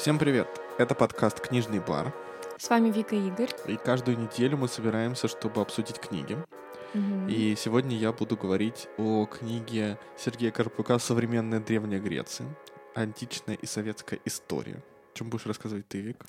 [0.00, 0.48] Всем привет!
[0.78, 2.14] Это подкаст «Книжный бар».
[2.56, 3.50] С вами Вика и Игорь.
[3.66, 6.38] И каждую неделю мы собираемся, чтобы обсудить книги.
[6.94, 7.28] Мгм.
[7.28, 12.48] И сегодня я буду говорить о книге Сергея Карпука «Современная Древняя Греция.
[12.94, 14.82] Античная и советская история».
[15.12, 16.24] Чем будешь рассказывать ты, Вик?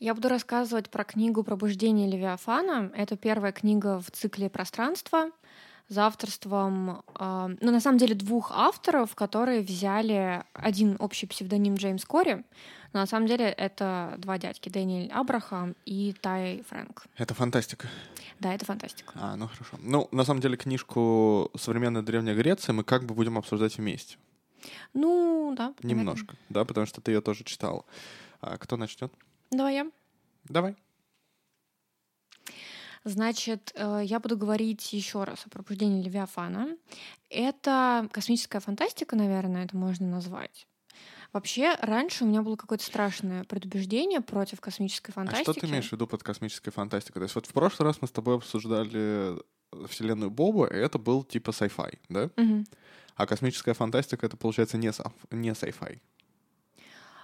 [0.00, 2.92] Я буду рассказывать про книгу «Пробуждение Левиафана».
[2.94, 5.30] Это первая книга в цикле «Пространство»
[5.88, 12.04] за авторством, э, ну, на самом деле, двух авторов, которые взяли один общий псевдоним Джеймс
[12.04, 12.44] Кори,
[12.92, 17.06] но на самом деле это два дядьки, Дэниэль Абрахам и Тай Фрэнк.
[17.16, 17.88] Это фантастика.
[18.40, 19.12] Да, это фантастика.
[19.16, 19.76] А, ну хорошо.
[19.80, 24.16] Ну, на самом деле, книжку «Современная Древняя Греция» мы как бы будем обсуждать вместе.
[24.94, 25.74] Ну, да.
[25.82, 25.90] наверное.
[25.90, 27.84] Немножко, да, потому что ты ее тоже читал.
[28.40, 29.12] А кто начнет?
[29.50, 29.90] Давай я.
[30.44, 30.76] Давай.
[33.04, 36.76] Значит, э, я буду говорить еще раз о пробуждении Левиафана.
[37.28, 40.66] Это космическая фантастика, наверное, это можно назвать.
[41.34, 45.42] Вообще, раньше у меня было какое-то страшное предубеждение против космической А фантастики.
[45.50, 47.20] что ты имеешь в виду под космической фантастикой?
[47.20, 49.36] То есть вот в прошлый раз мы с тобой обсуждали
[49.88, 52.30] вселенную Боба, и это был типа sci-fi, да?
[52.36, 52.66] Мгм.
[53.16, 54.92] А космическая фантастика— это, получается, не,
[55.30, 55.98] не sci-fi.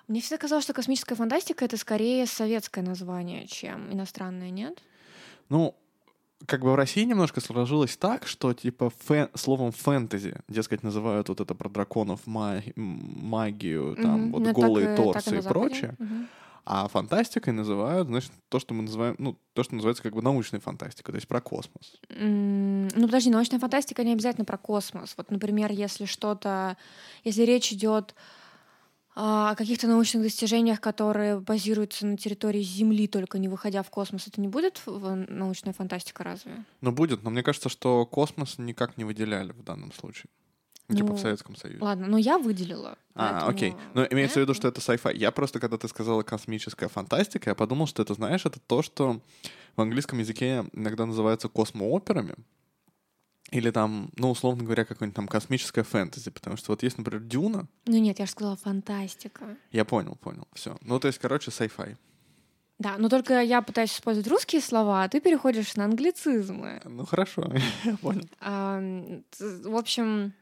[0.08, 4.82] Мне всегда казалось, что космическая фантастика это скорее советское название, чем иностранное, нет?
[5.48, 5.76] Ну,
[6.46, 11.40] как бы в России немножко сложилось так, что типа фэ- словом фэнтези, дескать, называют вот
[11.40, 14.32] это про драконов, ма- м- магию, там Мгм.
[14.32, 15.60] вот Ну, так голые и- так торсы на и Западе.
[15.68, 15.94] прочее.
[15.98, 16.28] Мгм.
[16.66, 20.60] А фантастикой называют, значит, то, что мы называем, ну, то, что называется как бы научной
[20.60, 21.98] фантастикой, то есть про космос.
[22.10, 25.14] М, Ну, подожди, научная фантастика не обязательно про космос.
[25.16, 26.76] Вот, например, если что-то,
[27.24, 28.14] если речь идет а,
[29.14, 34.40] о каких-то научных достижениях, которые базируются на территории Земли, только не выходя в космос, это
[34.40, 36.64] не будет научная фантастика разве?
[36.80, 40.26] Ну, будет, но мне кажется, что космос никак не выделяли в данном случае.
[40.88, 41.82] Ну, Типа Ну, в Советском Союзе.
[41.82, 42.98] Ладно, но я выделила.
[43.14, 43.74] А, поэтому- окей.
[43.94, 45.16] Но имеется в виду, что это sci-fi.
[45.16, 49.20] Я просто, когда ты сказала космическая фантастика, я подумал, что это, знаешь, это то, что
[49.76, 52.34] в английском языке иногда называется космооперами.
[53.50, 56.30] Или там, ну, условно говоря, какое-нибудь там космическое фэнтези.
[56.30, 57.66] Потому что вот есть, например, Дюна.
[57.86, 59.56] Ну нет, я же сказала фантастика.
[59.72, 60.46] Я понял, понял.
[60.52, 60.76] Все.
[60.82, 61.96] Ну, то есть, короче, sci-fi.
[62.78, 66.80] Да, но только я пытаюсь использовать русские слова, а ты переходишь на англицизмы.
[66.84, 67.52] Ну, хорошо.
[67.84, 68.26] Я понял.
[68.40, 68.80] А,
[69.38, 70.32] В общем,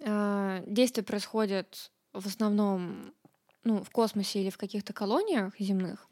[0.00, 3.12] а, действие происходит в основном
[3.62, 6.08] ну, в космосе или в каких-то колониях земных.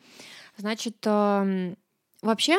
[0.59, 2.59] Значит, вообще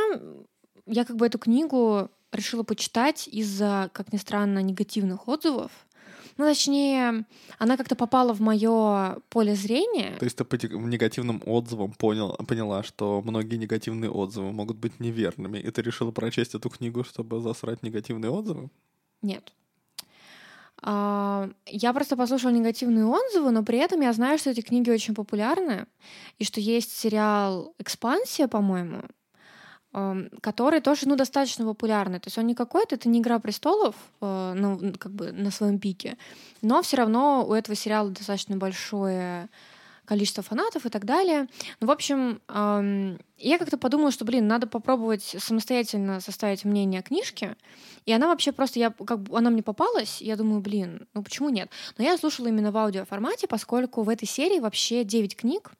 [0.87, 5.71] я как бы эту книгу решила почитать из-за, как ни странно, негативных отзывов.
[6.37, 7.25] Ну, точнее,
[7.59, 10.15] она как-то попала в мое поле зрения.
[10.17, 15.59] То есть ты по негативным отзывам понял, поняла, что многие негативные отзывы могут быть неверными,
[15.59, 18.69] и ты решила прочесть эту книгу, чтобы засрать негативные отзывы?
[19.21, 19.53] Нет.
[20.81, 25.13] А, Я просто послушала негативные отзывы, но при этом я знаю, что эти книги очень
[25.13, 25.85] популярны,
[26.39, 29.03] и что есть сериал «Экспансия», по-моему,
[30.41, 32.19] который тоже, ну, достаточно популярный.
[32.19, 35.79] То есть он не какой-то, это не «Игра престолов», э, ну, как бы на своем
[35.79, 36.17] пике,
[36.61, 39.49] но все равно у этого сериала достаточно большое
[40.05, 41.47] количество фанатов и так далее.
[41.79, 47.03] Ну, в общем, ам, я как-то подумала, что, блин, надо попробовать самостоятельно составить мнение о
[47.03, 47.55] книжке.
[48.05, 51.49] И она вообще просто, я, как бы, она мне попалась, я думаю, блин, ну почему
[51.49, 51.69] нет?
[51.97, 55.71] Но я слушала именно в аудиоформате, поскольку в этой серии вообще 9 книг.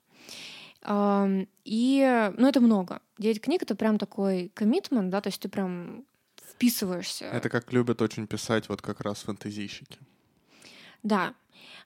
[0.86, 3.02] И, ну, это много.
[3.18, 6.06] 9 книг— это прям такой коммитмент, да, то есть ты прям
[6.52, 7.26] вписываешься.
[7.26, 10.00] Это как любят очень писать вот как раз фэнтезийщики.
[11.04, 11.34] Да.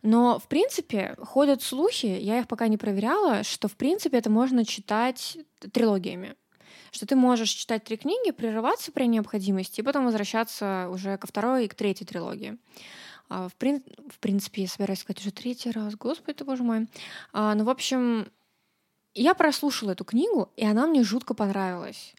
[0.03, 4.66] Но, в принципе, ходят слухи, я их пока не проверяла, что, в принципе, это можно
[4.66, 5.38] читать
[5.72, 6.35] трилогиями.
[6.91, 11.66] Что ты можешь читать три книги, прерываться при необходимости, и потом возвращаться уже ко второй
[11.66, 12.58] и к третьей трилогии.
[13.29, 16.88] А, В, прин- в принципе, я собираюсь сказать уже третий раз, господи ты, боже мой.
[17.34, 18.28] А, Ну, в общем,
[19.22, 22.14] я прослушала эту книгу, и она мне жутко понравилась.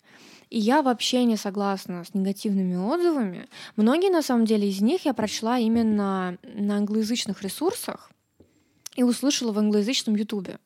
[0.50, 3.48] И я вообще не согласна с негативными отзывами.
[3.76, 8.10] Многие, на самом деле, из них я прочла именно на англоязычных ресурсах
[8.96, 10.58] и услышала в англоязычном ютубе.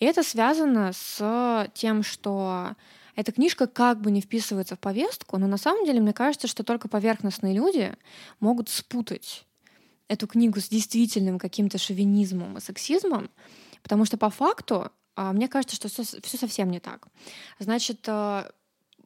[0.00, 2.74] И это связано с тем, что
[3.14, 6.64] эта книжка как бы не вписывается в повестку, но на самом деле мне кажется, что
[6.64, 7.94] только поверхностные люди
[8.40, 9.46] могут спутать
[10.08, 13.30] эту книгу с действительным каким-то шовинизмом и сексизмом,
[13.82, 17.08] потому что по факту мне кажется, что все совсем не так.
[17.58, 18.50] Значит, а,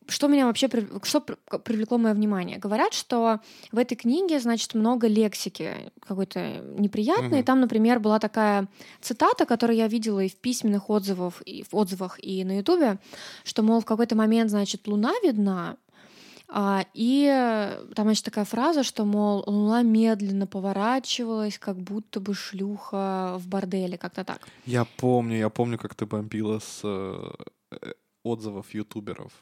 [0.09, 0.69] что меня вообще
[1.03, 2.59] что пр- привлекло мое внимание?
[2.59, 3.41] Говорят, что
[3.73, 7.39] в этой книге, значит, много лексики какой-то неприятной.
[7.39, 7.45] Мгм.
[7.45, 8.69] Там, например, была такая
[9.01, 12.99] цитата, которую я видела и в письменных отзывах, и в отзывах, и на Ютубе,
[13.45, 15.77] что, мол, в какой-то момент, значит, луна видна, А,
[16.95, 23.49] и там, значит, такая фраза, что, мол, луна медленно поворачивалась, как будто бы шлюха в
[23.49, 24.41] борделе, как-то так.
[24.65, 27.33] Я помню, я помню, как ты бомбила с э,
[28.23, 29.33] отзывов ютуберов.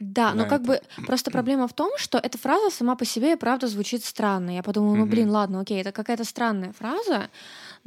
[0.00, 3.66] Да, но как бы просто проблема в том, что эта фраза сама по себе, правда,
[3.66, 4.50] звучит странно.
[4.50, 7.30] Я подумала, ну блин, ладно, окей, это какая-то странная фраза,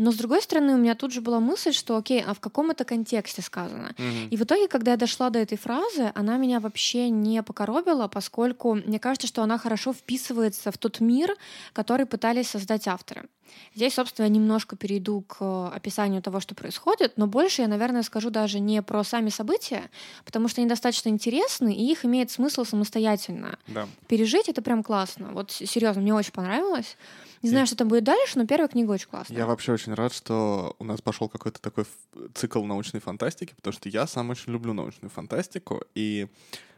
[0.03, 2.71] но с другой стороны, у меня тут же была мысль, что окей, а в каком
[2.71, 3.94] это контексте сказано?
[3.98, 4.30] Мгм.
[4.31, 8.74] И в итоге, когда я дошла до этой фразы, она меня вообще не покоробила, поскольку
[8.75, 11.36] мне кажется, что она хорошо вписывается в тот мир,
[11.74, 13.30] который пытались создать авторы.
[13.75, 18.30] Здесь, собственно, я немножко перейду к описанию того, что происходит, но больше я, наверное, скажу
[18.30, 19.89] даже не про сами события,
[20.25, 23.88] потому что они достаточно интересны, и их имеет смысл самостоятельно Да.
[24.07, 24.48] пережить.
[24.50, 25.31] Это прям классно.
[25.33, 26.98] Вот серьезно, мне очень понравилось.
[27.42, 29.38] Не знаю, что там будет дальше, но первая книга очень классная.
[29.38, 31.86] Я вообще очень рад, что у нас пошел какой-то такой
[32.34, 36.28] цикл научной фантастики, потому что я сам очень люблю научную фантастику, и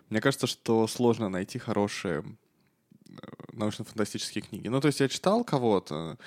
[0.09, 2.23] мне кажется, что сложно найти хорошие
[3.09, 3.13] э,
[3.51, 4.67] научно-фантастические книги.
[4.67, 6.17] Ну, то есть я читал кого-то,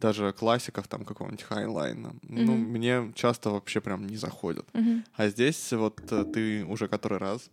[0.00, 2.14] даже классиков там какого-нибудь Хайлайна.
[2.22, 2.72] Ну, Мгм.
[2.72, 4.66] мне часто вообще прям не заходят.
[4.72, 5.04] Мгм.
[5.14, 7.48] А здесь вот э, ты уже который раз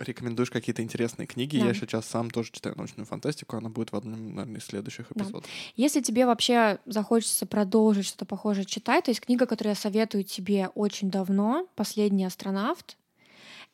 [0.00, 1.58] рекомендуешь какие-то интересные книги.
[1.58, 1.66] Да.
[1.66, 5.24] Я сейчас сам тоже читаю научную фантастику, она будет в одном, наверное, из следующих Да.
[5.24, 5.50] эпизодов.
[5.76, 10.68] Если тебе вообще захочется продолжить что-то похожее читать, то есть книга, которую я советую тебе
[10.74, 12.96] очень давно, «Последний астронавт»,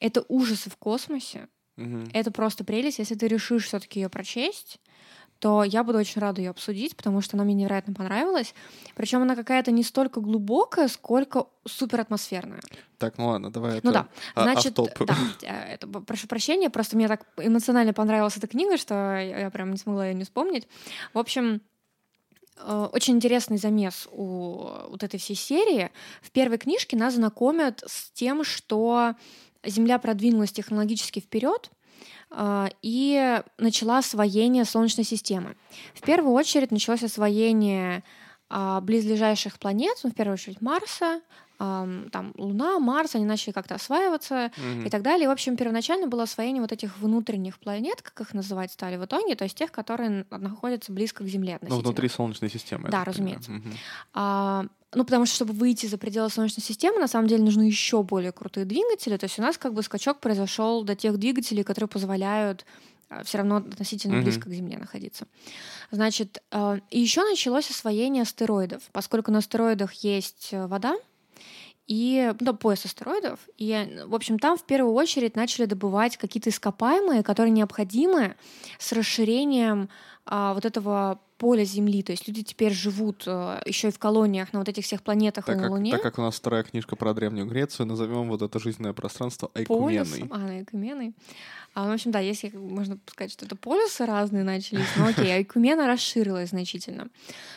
[0.01, 1.49] это ужасы в космосе.
[1.77, 2.09] Мгм.
[2.13, 2.99] Это просто прелесть.
[2.99, 4.79] Если ты решишь все-таки ее прочесть,
[5.39, 8.55] то я буду очень рада ее обсудить, потому что она мне невероятно понравилась.
[8.95, 12.61] Причем она какая-то не столько глубокая, сколько супер атмосферная.
[12.99, 16.97] Так, ну ладно, давай Ну это да, а- значит, да, э, это, прошу прощения, просто
[16.97, 20.67] мне так эмоционально понравилась эта книга, что я прям не смогла ее не вспомнить.
[21.13, 21.61] В общем,
[22.57, 25.91] э, очень интересный замес у вот этой всей серии.
[26.23, 29.15] В первой книжке нас знакомят с тем, что
[29.67, 31.71] Земля продвинулась технологически вперед,
[32.83, 35.57] и начала освоение Солнечной системы.
[35.95, 38.05] В первую очередь началось освоение
[38.49, 41.21] а, близлежащих планет, ну, в первую очередь Марса,
[41.59, 44.87] там Луна, Марс, они начали как-то осваиваться Мгм.
[44.87, 45.29] и так далее.
[45.29, 49.35] В общем, первоначально было освоение вот этих внутренних планет, как их называть стали в итоге,
[49.37, 51.83] то есть тех, которые находятся близко к Земле Ну, относительно.
[51.89, 52.89] внутри Солнечной системы.
[52.91, 53.51] Да, разумеется.
[53.51, 53.73] Мгм.
[54.15, 58.03] А, ну, потому что, чтобы выйти за пределы Солнечной системы, на самом деле нужны еще
[58.03, 59.17] более крутые двигатели.
[59.17, 62.65] То есть у нас как бы скачок произошел до тех двигателей, которые позволяют
[63.25, 64.25] все равно относительно Мгм.
[64.25, 65.27] близко к Земле находиться.
[65.93, 70.97] Значит, а, и еще началось освоение астероидов, поскольку на астероидах есть э, вода,
[71.87, 73.41] и ну, пояс астероидов.
[73.59, 78.35] И, в общем, там в первую очередь начали добывать какие-то ископаемые, которые необходимы
[78.79, 79.89] с расширением
[80.25, 82.03] а, вот этого поля Земли.
[82.03, 85.55] То есть люди теперь живут еще и в колониях на вот этих всех планетах Так
[85.55, 85.91] и на как, Луне.
[85.93, 90.07] так как у нас вторая книжка про Древнюю Грецию, назовем вот это жизненное пространство Айкуменой.
[90.07, 90.33] Полюсом.
[90.33, 91.15] А, на Айкуменой.
[91.75, 95.87] А, в общем, да, если можно сказать, что это полюсы разные начались, но окей, Айкумена
[95.87, 97.09] расширилась значительно.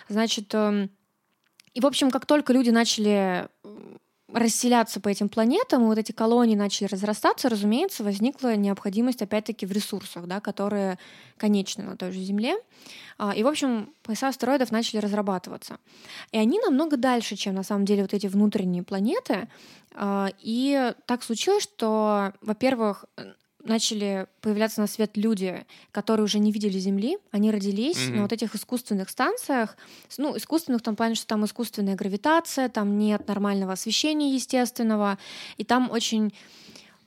[0.10, 0.90] Значит, эм,
[1.74, 3.48] и, в общем, как только люди начали
[4.34, 9.72] расселяться по этим планетам, и вот эти колонии начали разрастаться, разумеется, возникла необходимость, опять-таки, в
[9.72, 10.98] ресурсах, да, которые
[11.38, 12.58] конечны на той же Земле.
[13.18, 15.78] А, И, в общем, пояса астероидов начали разрабатываться.
[16.31, 19.48] И они намного дальше, чем на самом деле вот эти внутренние планеты.
[19.96, 23.06] А, И так случилось, что, во-первых,
[23.64, 28.16] начали появляться на свет люди, которые уже не видели Земли, они родились Мгм.
[28.16, 29.75] на вот этих искусственных станциях,
[30.18, 35.18] ну, искусственных в том плане, что там искусственная гравитация, там нет нормального освещения естественного,
[35.58, 36.34] и там очень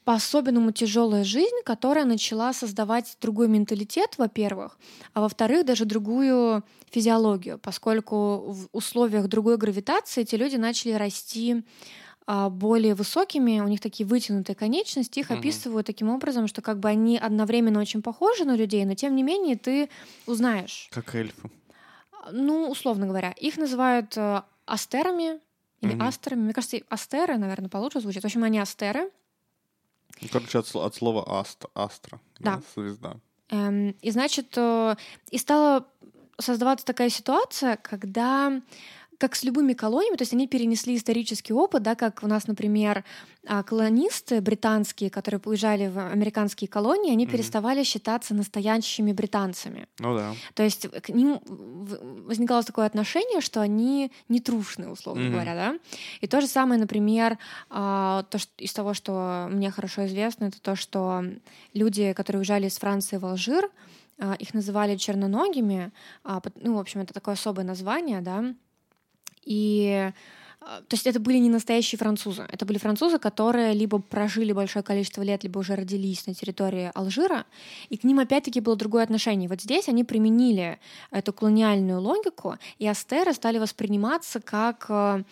[0.04, 4.76] по-особенному тяжелая жизнь, которая начала создавать другой менталитет, во-первых,
[5.14, 11.62] а во-вторых, даже другую физиологию, поскольку в условиях другой гравитации эти люди начали расти
[12.26, 15.38] более высокими, у них такие вытянутые конечности, их Мгм.
[15.40, 19.22] описывают таким образом, что как бы они одновременно очень похожи на людей, но тем не
[19.22, 19.88] менее ты
[20.26, 21.50] узнаешь, Как эльфы.
[22.30, 25.40] ну, условно говоря, их называют э, астерами
[25.80, 26.02] или Мгм.
[26.02, 26.40] астерами.
[26.42, 28.22] Мне кажется, астеры, наверное, получше звучит.
[28.22, 29.10] В общем, они астеры.
[30.20, 32.20] Ну, Короче, от, от слова аст, астра.
[32.38, 32.62] Да.
[32.76, 33.16] Звезда.
[33.50, 34.94] Эм, и значит, э,
[35.30, 35.86] и стала
[36.38, 38.52] создаваться такая ситуация, когда
[39.22, 43.04] как с любыми колониями, то есть они перенесли исторический опыт, да, как у нас, например,
[43.46, 47.32] а, колонисты британские, которые уезжали в американские колонии, они Мгм.
[47.32, 49.86] переставали считаться настоящими британцами.
[50.00, 50.34] Ну да.
[50.54, 51.38] То есть к ним
[52.26, 55.32] возникало такое отношение, что они не трушные, условно Мгм.
[55.32, 55.78] говоря, да.
[56.20, 57.38] И то же самое, например,
[57.70, 61.24] а, то, что, из того, что мне хорошо известно, это то, что
[61.74, 63.70] люди, которые уезжали из Франции в Алжир,
[64.18, 65.92] а, их называли черноногими,
[66.64, 68.54] ну, в общем, это такое особое название, да,
[69.44, 70.12] и
[70.64, 72.46] а, то есть это были не настоящие французы.
[72.49, 77.46] Это были французы, которые либо прожили большое количество лет, либо уже родились на территории Алжира,
[77.88, 79.49] и к ним опять-таки было другое отношение.
[79.49, 80.78] Вот здесь они применили
[81.11, 85.25] эту колониальную логику, и астеры стали восприниматься как э,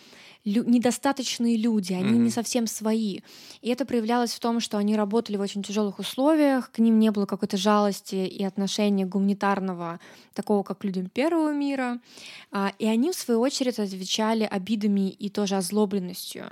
[0.45, 2.23] лю- недостаточные люди, они mm-hmm.
[2.23, 3.19] не совсем свои.
[3.61, 7.11] И это проявлялось в том, что они работали в очень тяжелых условиях, к ним не
[7.11, 9.99] было какой-то жалости и отношения гуманитарного,
[10.33, 11.99] такого как к людям первого мира.
[12.51, 16.45] А, и они, в свою очередь, отвечали обидами и тоже озлобленностью.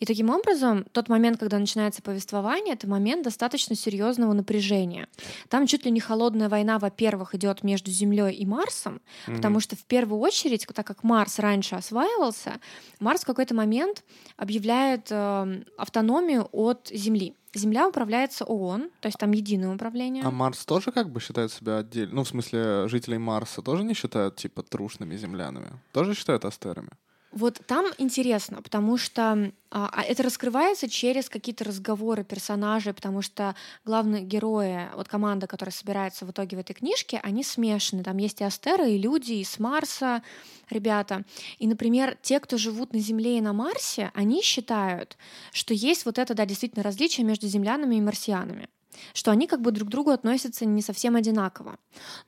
[0.00, 5.08] И таким образом, тот момент, когда начинается повествование, это момент достаточно серьезного напряжения.
[5.48, 9.36] Там чуть ли не холодная война, во-первых, идет между Землей и Марсом, mm-hmm.
[9.36, 12.60] потому что в первую очередь, так как Марс раньше осваивался,
[12.98, 14.02] Марс в какой-то момент
[14.36, 17.34] объявляет э, автономию от Земли.
[17.52, 20.22] Земля управляется ООН, то есть там единое управление.
[20.24, 22.14] А Марс тоже как бы считает себя отдельно?
[22.14, 25.72] Ну, в смысле, жителей Марса тоже не считают, типа, трушными землянами?
[25.92, 26.90] Тоже считают астерами?
[27.32, 33.54] Вот там интересно, потому что а, а, это раскрывается через какие-то разговоры персонажей, потому что
[33.84, 38.02] главные герои, вот команда, которая собирается в итоге в этой книжке, они смешаны.
[38.02, 40.24] Там есть и Астеры, и люди, и с Марса
[40.70, 41.22] ребята.
[41.60, 45.16] И, например, те, кто живут на Земле и на Марсе, они считают,
[45.52, 48.68] что есть вот это, да, действительно различие между землянами и марсианами
[49.14, 51.78] что они как бы друг к другу относятся не совсем одинаково.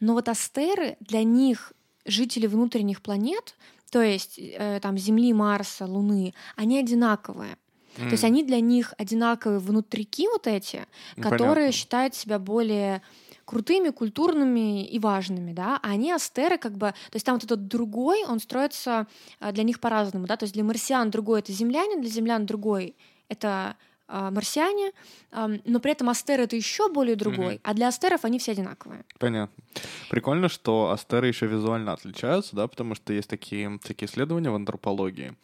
[0.01, 1.73] Но вот астеры для них
[2.07, 3.57] жители внутренних планет
[3.93, 7.59] то есть э, там Земли, Марса, Луны, они одинаковые.
[7.97, 8.05] Mm.
[8.05, 11.73] То есть они для них одинаковые внутрики вот эти, ну, которые понятно.
[11.73, 13.03] считают себя более
[13.45, 17.69] крутыми, культурными и важными, да, а они астеры как бы, то есть там вот этот
[17.69, 19.07] другой, он строится
[19.41, 22.97] э, для них по-разному, да, то есть для марсиан другой это землянин, для землян другой
[23.29, 23.77] это
[24.09, 24.93] марсиане,
[25.31, 27.61] но при этом астеры это еще более другой, mm-hmm.
[27.63, 29.05] а для астеров они все одинаковые.
[29.19, 29.63] Понятно.
[30.11, 35.35] Прикольно, что астеры еще визуально отличаются, да, потому что есть такие, такие исследования в антропологии,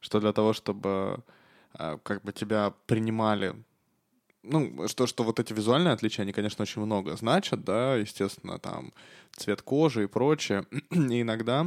[0.00, 1.24] что для того, чтобы
[1.72, 3.56] а, как бы тебя принимали
[4.44, 8.92] ну, что, что вот эти визуальные отличия, они, конечно, очень много значат, да, естественно, там,
[9.36, 10.64] цвет кожи и прочее.
[10.90, 11.66] И иногда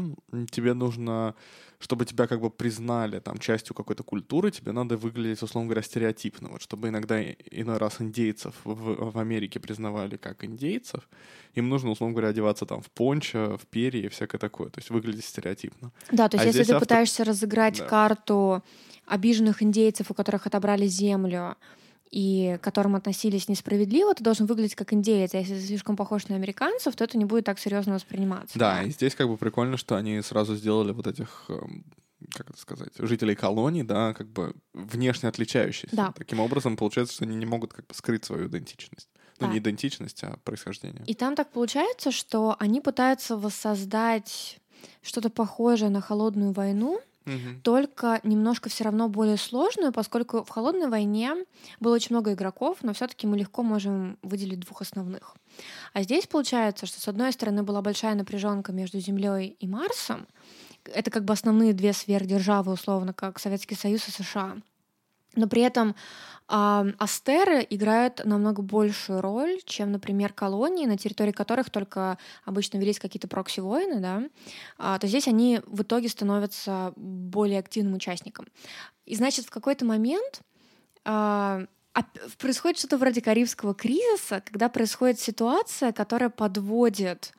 [0.51, 1.35] тебе нужно
[1.79, 6.49] чтобы тебя как бы признали там частью какой-то культуры, тебе надо выглядеть, условно говоря, стереотипно.
[6.49, 11.07] Вот чтобы иногда иной раз индейцев в, в Америке признавали как индейцев,
[11.53, 14.89] им нужно, условно говоря, одеваться там в пончо, в перья и всякое такое, то есть
[14.89, 15.91] выглядеть стереотипно.
[16.11, 16.87] Да, то есть а если ты автор...
[16.87, 17.85] пытаешься разыграть да.
[17.85, 18.63] карту
[19.05, 21.55] обиженных индейцев, у которых отобрали землю,
[22.09, 25.33] и к которым относились несправедливо, ты должен выглядеть как индеец.
[25.33, 28.57] А если ты слишком похож на американцев, то это не будет так серьезно восприниматься.
[28.57, 31.85] Да, да, и здесь как бы прикольно, что они сразу сделали вот этих эм,
[32.31, 35.95] как это сказать, жителей колоний, да, как бы внешне отличающиеся.
[35.95, 36.13] Да.
[36.15, 39.09] Таким образом, получается, что они не могут как бы скрыть свою идентичность.
[39.39, 39.53] Ну, да.
[39.53, 41.03] не идентичность, а происхождение.
[41.05, 44.59] И там так получается, что они пытаются воссоздать
[45.03, 47.61] что-то похожее на холодную войну, угу.
[47.63, 51.35] только немножко все равно более сложную, поскольку в холодной войне
[51.79, 55.35] было очень много игроков, но все-таки мы легко можем выделить двух основных.
[55.93, 60.27] А здесь получается, что с одной стороны была большая напряженка между Землей и Марсом.
[60.85, 64.57] Это как бы основные две сверхдержавы, условно, как Советский Союз и США.
[65.37, 65.95] Но при этом
[66.49, 72.99] а астеры играют намного большую роль, чем, например, колонии, на территории которых только обычно велись
[72.99, 74.23] какие-то прокси-войны, да,
[74.77, 78.47] а, то здесь они в итоге становятся более активным участником.
[79.05, 80.41] И значит, в какой-то момент
[81.03, 81.65] а,
[82.37, 87.33] происходит что-то вроде Карибского кризиса, когда происходит ситуация, которая подводит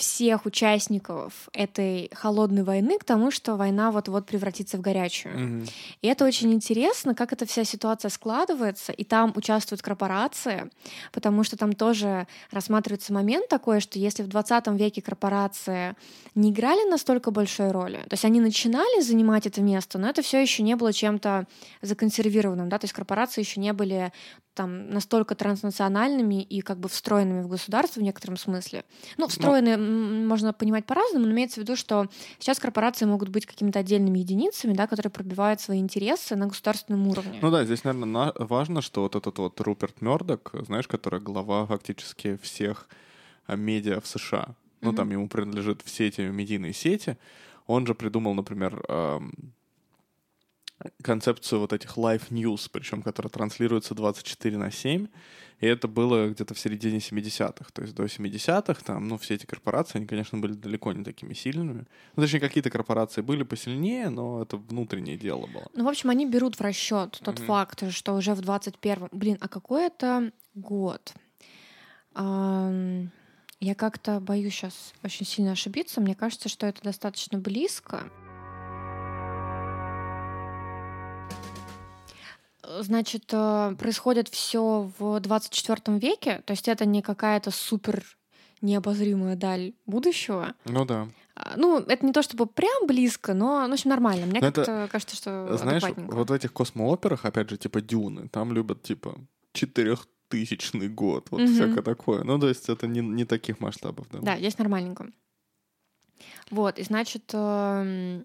[0.00, 5.34] всех участников этой холодной войны к тому, что война вот-вот превратится в горячую.
[5.34, 5.70] Mm-hmm.
[6.00, 10.70] И это очень интересно, как эта вся ситуация складывается, и там участвуют корпорации,
[11.12, 15.94] потому что там тоже рассматривается момент такой, что если в 20 веке корпорации
[16.34, 20.40] не играли настолько большой роли, то есть они начинали занимать это место, но это все
[20.40, 21.46] еще не было чем-то
[21.82, 24.12] законсервированным, да, то есть корпорации еще не были
[24.54, 28.84] там настолько транснациональными и как бы встроенными в государство в некотором смысле.
[29.16, 30.28] Ну, встроенные но...
[30.28, 34.72] можно понимать по-разному, но имеется в виду, что сейчас корпорации могут быть какими-то отдельными единицами,
[34.72, 37.38] да, которые пробивают свои интересы на государственном уровне.
[37.42, 42.36] Ну да, здесь, наверное, важно, что вот этот вот Руперт Мёрдок, знаешь, который глава фактически
[42.42, 42.88] всех
[43.46, 44.96] а, медиа в США, ну, mm-hmm.
[44.96, 47.16] там ему принадлежат все эти медийные сети,
[47.66, 48.84] он же придумал, например,
[51.02, 55.06] концепцию вот этих live news, причем которая транслируется 24 на 7.
[55.60, 57.70] И это было где-то в середине 70-х.
[57.74, 61.34] То есть до 70-х там, ну, все эти корпорации, они, конечно, были далеко не такими
[61.34, 61.84] сильными.
[62.16, 65.68] Ну, точнее, какие-то корпорации были посильнее, но это внутреннее дело было.
[65.74, 67.46] Ну, в общем, они берут в расчет тот mm-hmm.
[67.46, 69.08] факт, что уже в 21-м...
[69.12, 71.12] Блин, а какой это год?
[72.16, 76.00] Я как-то боюсь сейчас очень сильно ошибиться.
[76.00, 78.10] Мне кажется, что это достаточно близко.
[82.80, 88.04] Значит, э, происходит все в 24 веке, то есть это не какая-то супер
[88.60, 90.54] необозримая даль будущего.
[90.66, 91.08] Ну да.
[91.34, 94.26] А, Ну, это не то чтобы прям близко, но, ну, в общем, нормально.
[94.26, 96.14] Мне Ну, как-то кажется, что Знаешь, адекватненько.
[96.14, 99.18] вот в этих космооперах, опять же, типа Дюны, там любят, типа,
[99.52, 101.54] четырехтысячный год, вот Мгм.
[101.54, 102.22] всякое такое.
[102.24, 104.18] Ну, то есть это не, не таких масштабов, да.
[104.20, 105.06] Да, здесь нормальненько.
[106.50, 107.30] Вот, и значит...
[107.32, 108.24] эм,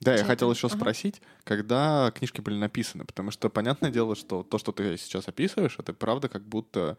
[0.00, 0.76] Да, я хотел еще Ага.
[0.76, 5.76] спросить, когда книжки были написаны, потому что понятное дело, что то, что ты сейчас описываешь,
[5.78, 6.96] это правда как будто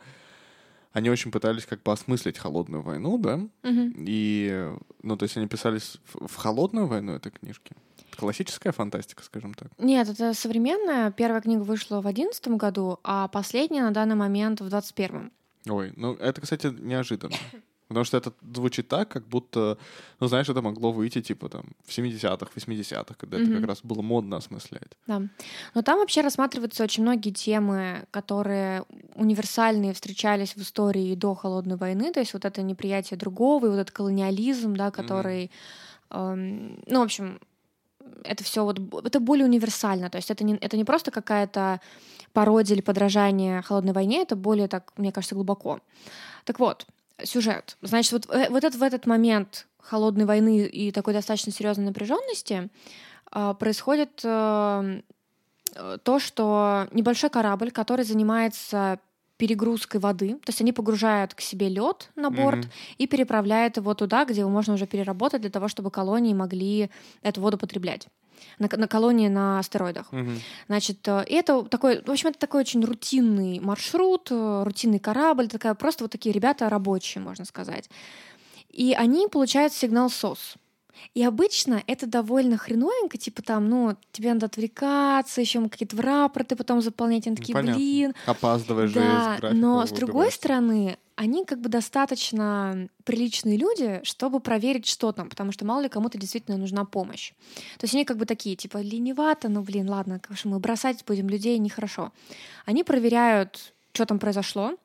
[0.91, 3.37] они очень пытались как бы осмыслить холодную войну, да?
[3.63, 3.93] мгм.
[3.97, 7.75] И, ну, то есть они писались в, в холодную войну, этой книжки.
[8.17, 9.71] Классическая фантастика, скажем так.
[9.77, 11.11] Нет, это современная.
[11.11, 15.31] Первая книга вышла в одиннадцатом году, а последняя на данный момент в двадцать первом.
[15.67, 17.35] Ой, ну это, кстати, неожиданно.
[17.89, 19.79] Потому что это звучит так, как будто,
[20.19, 23.55] ну, знаешь, это могло выйти, типа, там, в 70-х, 80-х, когда это Мгм.
[23.55, 24.91] как раз было модно осмыслять.
[25.07, 25.23] Да.
[25.73, 28.83] Но там вообще рассматриваются очень многие темы, которые
[29.15, 32.11] универсальные встречались в истории до холодной войны.
[32.13, 35.49] То есть вот это неприятие другого, и вот этот колониализм, да, который,
[36.11, 37.39] эм, ну, в общем,
[38.23, 40.11] это все вот это более универсально.
[40.11, 41.81] То есть это не, это не просто какая-то
[42.33, 45.79] пародия или подражание холодной войне, это более так, мне кажется, глубоко.
[46.45, 46.85] Так вот,
[47.23, 47.77] сюжет.
[47.81, 52.69] Значит, вот, э, вот это, в этот момент холодной войны и такой достаточно серьезной напряженности
[53.31, 55.01] а, происходит э,
[55.75, 58.99] э, то, что небольшой корабль, который занимается
[59.37, 62.69] перегрузкой воды, то есть они погружают к себе лед на борт Мгм.
[62.97, 66.89] и переправляют его туда, где его можно уже переработать для того, чтобы колонии могли
[67.21, 68.07] эту воду потреблять.
[68.59, 70.11] На, на колонии на астероидах.
[70.11, 70.39] Мгм.
[70.67, 75.47] Значит, э, и это такой, в общем, это такой очень рутинный маршрут, э, рутинный корабль,
[75.47, 77.89] такая просто вот такие ребята рабочие, можно сказать.
[78.69, 80.55] И они получают сигнал СОС.
[81.13, 86.81] И обычно это довольно хреновенько, типа там, ну, тебе надо отвлекаться, еще какие-то рапорты потом
[86.81, 87.75] заполнять, они Ну, такие, понятно.
[87.75, 88.13] блин.
[88.25, 94.39] Опаздываешь же Да, графика но с другой стороны, они как бы достаточно приличные люди, чтобы
[94.39, 97.33] проверить, что там, потому что мало ли кому-то действительно нужна помощь.
[97.77, 101.03] То есть они как бы такие, типа, ленивато, ну, блин, ладно, как же мы бросать
[101.05, 102.13] будем людей, нехорошо.
[102.65, 104.75] Они проверяют, что там произошло,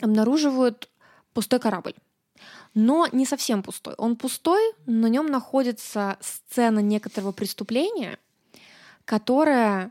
[0.00, 0.88] обнаруживают
[1.34, 1.94] пустой корабль.
[2.76, 3.94] Но не совсем пустой.
[3.96, 8.18] Он пустой, на нем находится сцена некоторого преступления,
[9.06, 9.90] которая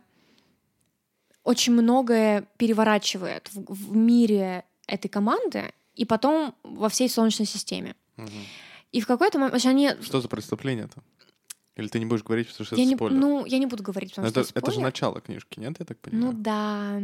[1.43, 7.95] очень многое переворачивает в, в мире этой команды и потом во всей Солнечной системе.
[8.17, 8.29] Мгм.
[8.91, 9.91] И в какой-то момент они...
[10.01, 11.01] Что за преступление-то?
[11.77, 13.17] Или ты не будешь говорить, потому что Я это не, спойлер?
[13.17, 14.83] ну, я не буду говорить, потому это, что это же спойлер.
[14.83, 16.35] начало книжки, нет, я так Ну понимаю?
[16.37, 16.99] да.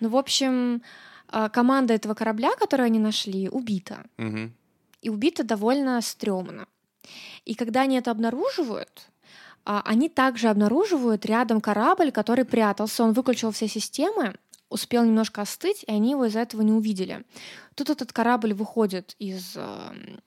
[0.00, 0.82] Ну, в общем,
[1.28, 4.04] а, команда этого корабля, который они нашли, убита.
[4.18, 4.52] Мгм.
[5.02, 6.66] И убита довольно стрёмно.
[7.44, 9.06] И когда они это обнаруживают,
[9.64, 13.04] а, они также обнаруживают рядом корабль, который прятался.
[13.04, 14.34] Он выключил все системы,
[14.68, 17.24] успел немножко остыть, и они его из-за этого не увидели.
[17.74, 20.20] Тут этот корабль выходит из эм,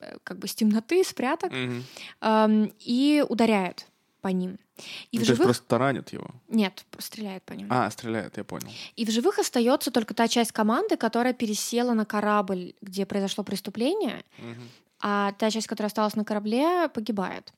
[0.00, 1.84] э, как бы с темноты, из пряток, Мгм.
[2.20, 3.86] эм, и ударяет
[4.24, 4.52] по ним.
[4.52, 5.44] И Ну, в то есть живых...
[5.44, 6.26] просто таранит его.
[6.48, 7.66] Нет, стреляет по ним.
[7.70, 8.68] А, стреляет, я понял.
[8.96, 14.24] И в живых остается только та часть команды, которая пересела на корабль, где произошло преступление,
[14.38, 14.68] Мгм.
[15.00, 17.52] а та часть, которая осталась на корабле, погибает.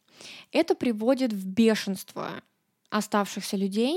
[0.51, 2.31] Это приводит в бешенство
[2.91, 3.97] оставшихся людей,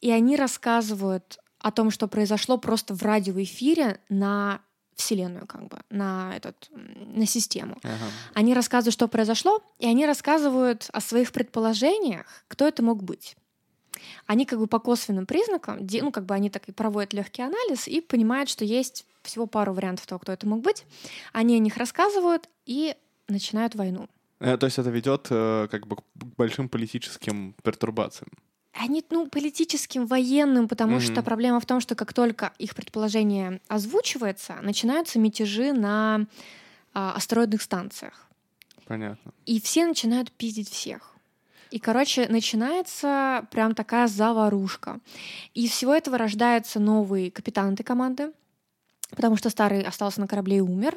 [0.00, 4.60] и они рассказывают о том, что произошло просто в радиоэфире на
[4.96, 7.78] Вселенную, как бы, на, этот, на систему.
[7.82, 8.10] Ага.
[8.34, 13.36] Они рассказывают, что произошло, и они рассказывают о своих предположениях, кто это мог быть.
[14.26, 17.88] Они как бы по косвенным признакам, ну как бы они так и проводят легкий анализ
[17.88, 20.84] и понимают, что есть всего пару вариантов того, кто это мог быть.
[21.32, 22.94] Они о них рассказывают и
[23.28, 24.08] начинают войну.
[24.40, 28.30] Э, То есть это ведет э, как бы к большим политическим пертурбациям.
[28.78, 31.00] Они, ну, политическим, военным, потому Мгм.
[31.00, 36.26] что проблема в том, что как только их предположение озвучивается, начинаются мятежи на
[36.92, 38.26] а, астероидных станциях.
[38.86, 39.32] Понятно.
[39.44, 41.14] И все начинают пиздить всех.
[41.70, 45.00] И, короче, начинается прям такая заварушка.
[45.52, 48.32] И из всего этого рождается новый капитан этой команды,
[49.10, 50.96] потому что старый остался на корабле и умер.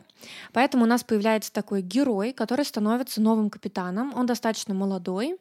[0.54, 4.14] Поэтому у нас появляется такой герой, который становится новым капитаном.
[4.16, 5.38] Он достаточно молодой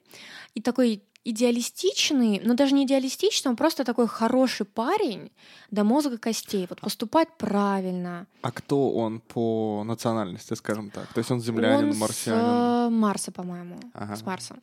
[0.54, 5.30] и такой идеалистичный, но даже не идеалистичный, он просто такой хороший парень
[5.70, 6.66] до мозга костей.
[6.68, 8.26] Вот поступать правильно.
[8.42, 11.12] А кто он по национальности, скажем так?
[11.12, 12.40] То есть он землянин, Он марсианин?
[12.40, 13.78] с э, Марса, по-моему.
[13.92, 14.16] Ага.
[14.16, 14.56] С Марса.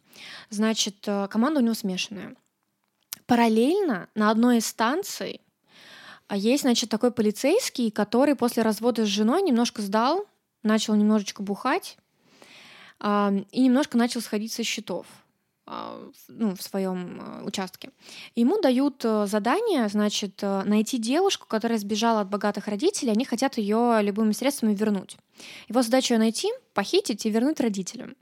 [0.50, 2.36] Значит, э, команда у него смешанная.
[3.28, 5.42] Параллельно на одной из станций
[6.28, 10.26] а, есть, значит, такой полицейский, который после развода с женой немножко сдал,
[10.64, 11.98] начал немножечко бухать
[13.04, 15.06] и немножко начал сходить со счетов.
[15.68, 17.90] А, ну, в своем а, участке.
[18.36, 23.58] Ему дают э, задание, значит, э, найти девушку, которая сбежала от богатых родителей, они хотят
[23.58, 25.18] ее любыми средствами вернуть.
[25.68, 28.16] Его задача найти, похитить и вернуть родителям.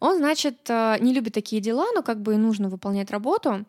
[0.00, 3.66] Он, значит, э, не любит такие дела, но как бы и нужно выполнять работу,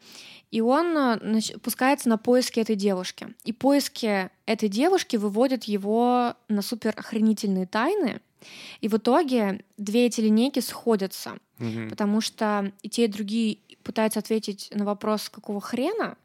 [0.51, 3.35] и он значит, пускается на поиски этой девушки.
[3.43, 8.21] И поиски этой девушки выводят его на супер охренительные тайны,
[8.81, 11.89] и в итоге две эти линейки сходятся, Мгм.
[11.89, 16.17] потому что и те, и другие пытаются ответить на вопрос, какого хрена,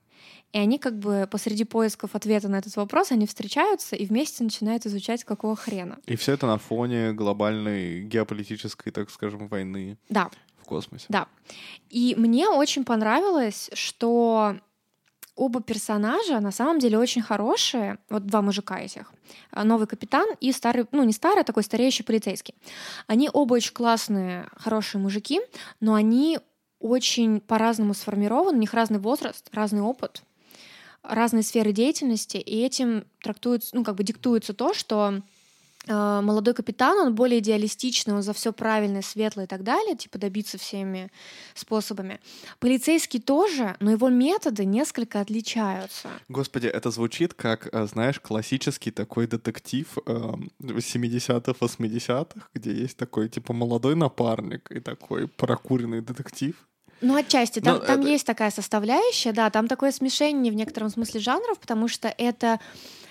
[0.53, 4.87] и они как бы посреди поисков ответа на этот вопрос, они встречаются и вместе начинают
[4.87, 5.99] изучать, какого хрена.
[6.07, 10.31] И все это на фоне глобальной геополитической, так скажем, войны Да,
[10.63, 11.05] в космосе.
[11.11, 11.27] да.
[11.91, 14.57] И мне очень понравилось, что
[15.39, 17.99] оба персонажа на самом деле очень хорошие.
[18.11, 19.13] Вот два мужика этих.
[19.53, 22.55] А, Новый капитан и старый, ну не старый, а такой стареющий полицейский.
[23.07, 25.41] Они оба очень классные, хорошие мужики,
[25.81, 26.41] но они
[26.81, 30.23] очень по-разному сформированы, у них разный возраст, разный опыт,
[31.03, 35.23] разные сферы деятельности, и этим трактуется, ну как бы диктуется то, что
[35.89, 40.59] молодой капитан, он более идеалистичный, он за все правильное, светлое и так далее, типа добиться
[40.59, 41.11] всеми
[41.55, 42.21] способами.
[42.59, 46.09] Полицейский тоже, но его методы несколько отличаются.
[46.29, 53.29] Господи, это звучит как, э, знаешь, классический такой детектив эм, 70-х, 80-х, где есть такой,
[53.29, 56.55] типа, молодой напарник и такой прокуренный детектив.
[57.01, 57.61] Ну, отчасти.
[57.61, 61.59] Там, Ну, там это- есть такая составляющая, да, там такое смешение в некотором смысле жанров,
[61.59, 62.59] потому что это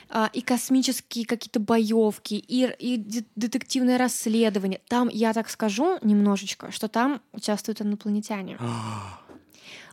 [0.09, 4.79] а, и космические какие-то боевки, и, и де- детективное расследование.
[4.87, 8.57] Там, я так скажу немножечко, что там участвуют инопланетяне.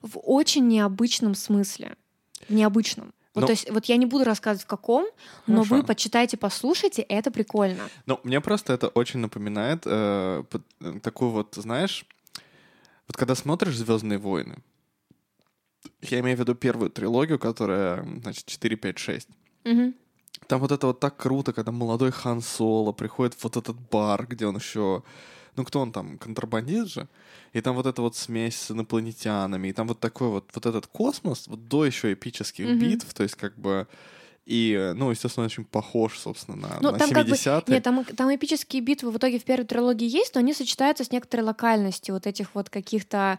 [0.03, 1.97] В очень необычном смысле.
[2.49, 3.13] В необычном.
[3.35, 5.07] Вот, Ну- то есть, вот я не буду рассказывать в каком,
[5.49, 7.89] но вы почитайте, послушайте, это прикольно.
[8.07, 10.45] Ну, мне просто это очень напоминает э,
[10.81, 12.07] э, такую вот, знаешь,
[13.07, 14.57] вот когда смотришь Звездные войны,
[16.03, 19.29] я имею в виду первую трилогию, которая, значит, 4, 5, 6.
[19.65, 19.95] Мгм.
[20.47, 24.27] Там вот это вот так круто, когда молодой Хан Соло приходит в вот этот бар,
[24.27, 25.03] где он еще...
[25.57, 26.19] Ну, кто он там?
[26.19, 27.09] Контрабандист же?
[27.53, 30.87] И там вот эта вот смесь с инопланетянами, и там вот такой вот, вот этот
[30.89, 32.79] космос, вот до еще эпических Мгм.
[32.79, 33.87] битв, то есть как бы...
[34.47, 37.75] И, э, ну, естественно, очень похож, собственно, на, Ну, на там как бы- 70-е.
[37.75, 41.11] Нет, там, там эпические битвы в итоге в первой трилогии есть, но они сочетаются с
[41.11, 43.39] некоторой локальностью вот этих вот каких-то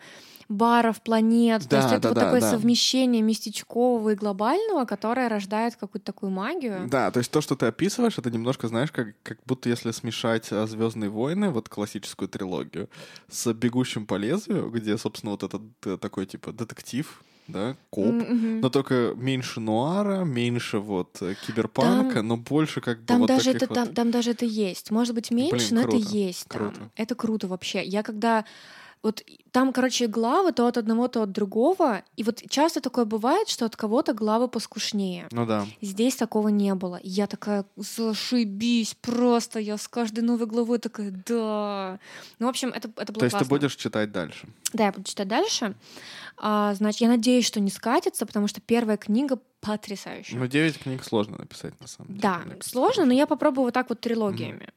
[0.50, 1.64] баров, планет.
[1.64, 2.52] То Да, есть это да, вот да, такое да.
[2.52, 6.88] совмещение местечкового и глобального, которое рождает какую-то такую магию.
[6.90, 10.46] Да, то есть то, что ты описываешь, это немножко, знаешь, как, как будто если смешать
[10.48, 12.90] Звездные войны, вот классическую трилогию,
[13.30, 18.62] с Бегущим по лезвию, где, собственно, вот этот э, такой типа детектив, да, коп, мгм.
[18.62, 23.52] но только меньше нуара, меньше вот э, киберпанка, но больше как бы Там вот даже
[23.52, 23.76] это, вот...
[23.76, 24.92] там, там даже это есть.
[24.92, 26.48] Может быть, меньше, Блин, но это круто, есть.
[26.48, 26.60] там.
[26.60, 26.92] круто.
[26.96, 27.84] Это круто вообще.
[27.84, 28.46] Я когда
[29.06, 32.02] вот там, короче, главы то от одного, то от другого.
[32.18, 35.28] И вот часто такое бывает, что от кого-то главы поскушнее.
[35.32, 35.68] Ну да.
[35.80, 36.96] Здесь такого не было.
[36.96, 42.00] И Я такая, зашибись, просто я с каждой новой главой такая, да.
[42.40, 43.48] Ну, в общем, это, это было То есть ты классно.
[43.48, 44.48] будешь читать дальше.
[44.74, 45.76] Да, я буду читать дальше.
[46.38, 50.38] А, значит, я надеюсь, что не скатится, потому что первая книга потрясающая.
[50.38, 52.22] Ну, 9 книг сложно написать, на самом деле.
[52.22, 54.70] Да, сложно, но я попробую вот так вот трилогиями.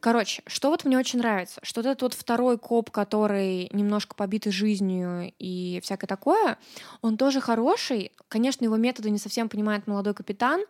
[0.00, 4.50] Короче, что вот мне очень нравится, что вот этот вот второй коп, который немножко побитый
[4.50, 6.58] жизнью и всякое такое,
[7.02, 8.10] он тоже хороший.
[8.28, 10.64] Конечно, его методы не совсем понимает молодой капитан,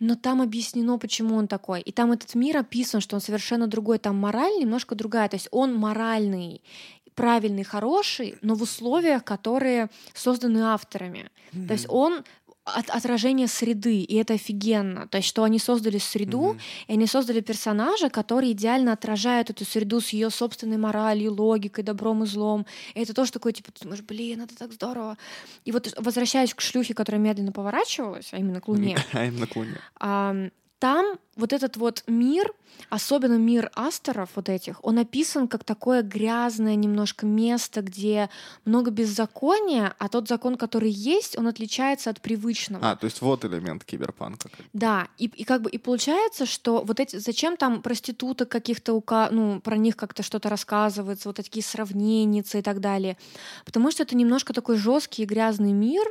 [0.00, 1.80] но там объяснено, почему он такой.
[1.80, 3.98] И там этот мир описан, что он совершенно другой.
[3.98, 5.30] Там мораль немножко другая.
[5.30, 6.62] То есть он моральный,
[7.14, 11.30] правильный, хороший, но в условиях, которые созданы авторами.
[11.52, 12.24] То есть он
[12.64, 15.06] от- отражение среды, и это офигенно.
[15.08, 16.60] То есть, что они создали среду, Мгм.
[16.88, 22.22] и они создали персонажа, который идеально отражает эту среду с ее собственной моралью, логикой, добром
[22.24, 22.64] и злом.
[22.94, 25.18] И это тоже такое, типа, ты думаешь, блин, это так здорово.
[25.66, 29.54] И вот возвращаясь к шлюхе, которая медленно поворачивалась, а именно к Луне, А именно к
[29.56, 29.78] Луне.
[30.80, 32.52] Ам, там вот этот вот мир,
[32.90, 38.30] особенно мир астеров вот этих, он описан как такое грязное немножко место, где
[38.64, 42.90] много беззакония, а тот закон, который есть, он отличается от привычного.
[42.90, 44.50] А, то есть вот элемент киберпанка.
[44.72, 49.28] Да, и, и как бы и получается, что вот эти зачем там проституток каких-то ука,
[49.30, 53.16] ну про них как-то что-то рассказывается, вот такие сравнения и так далее,
[53.64, 56.04] потому что это немножко такой жесткий и грязный мир,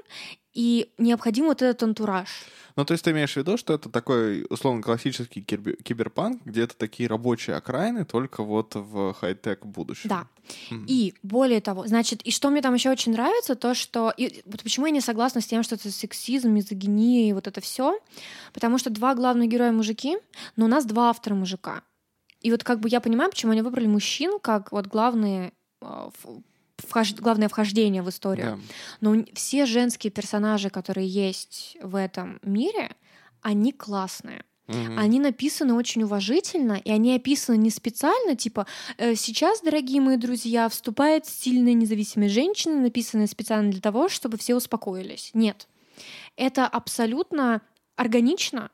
[0.53, 2.29] и необходим вот этот антураж.
[2.75, 6.63] Ну, то есть ты имеешь в виду, что это такой, условно, классический кибер- киберпанк, где
[6.63, 10.09] это такие рабочие окраины, только вот в хай-тек будущем.
[10.09, 10.27] Да.
[10.71, 10.85] Мгм.
[10.87, 14.63] И более того, значит, и что мне там еще очень нравится, то что и вот
[14.63, 17.99] почему я не согласна с тем, что это сексизм, мизогиния и вот это все,
[18.53, 20.17] потому что два главных героя мужики,
[20.55, 21.83] но у нас два автора мужика.
[22.41, 26.25] И вот как бы я понимаю, почему они выбрали мужчин как вот главные ф-
[26.77, 27.13] вхож...
[27.13, 28.59] главное вхождение в историю.
[29.01, 29.13] Да.
[29.13, 32.95] Но все женские персонажи, которые есть в этом мире,
[33.41, 34.43] они классные.
[34.67, 34.97] Мгм.
[34.97, 38.65] Они написаны очень уважительно, и они описаны не специально, типа
[38.97, 44.55] э, сейчас, дорогие мои друзья, вступает сильная независимая женщина, написанная специально для того, чтобы все
[44.55, 45.31] успокоились.
[45.33, 45.67] Нет.
[46.37, 47.61] Это абсолютно
[47.97, 48.71] органично,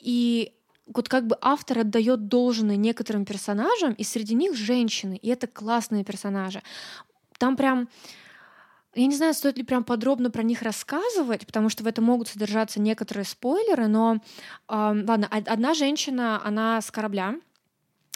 [0.00, 0.52] и
[0.86, 6.04] вот как бы автор отдает должное некоторым персонажам, и среди них женщины, и это классные
[6.04, 6.62] персонажи.
[7.42, 7.88] Там прям
[8.94, 12.28] я не знаю, стоит ли прям подробно про них рассказывать, потому что в этом могут
[12.28, 14.18] содержаться некоторые спойлеры, но
[14.68, 17.34] ам, ладно, од- одна женщина, она с корабля,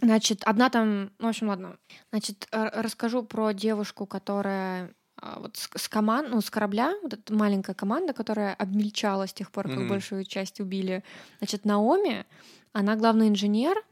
[0.00, 1.76] значит, одна там, ну, в общем, ладно,
[2.12, 7.14] значит, р- расскажу про девушку, которая а, вот с, с команд, ну, с корабля, вот
[7.14, 9.88] эта маленькая команда, которая обмельчала с тех пор, как Мгм.
[9.88, 11.02] большую часть убили.
[11.38, 12.26] Значит, Наоми,
[12.72, 13.82] она главный инженер,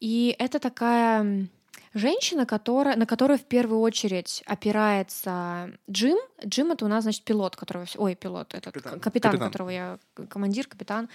[0.00, 1.48] и это такая
[1.94, 6.18] женщина, которая, на которую в первую очередь опирается Джим.
[6.44, 7.86] Джим это у нас, значит, пилот, которого...
[7.96, 9.00] Ой, пилот, этот Капитан.
[9.00, 9.98] капитан, капитан, которого я...
[10.28, 11.08] Командир, капитан,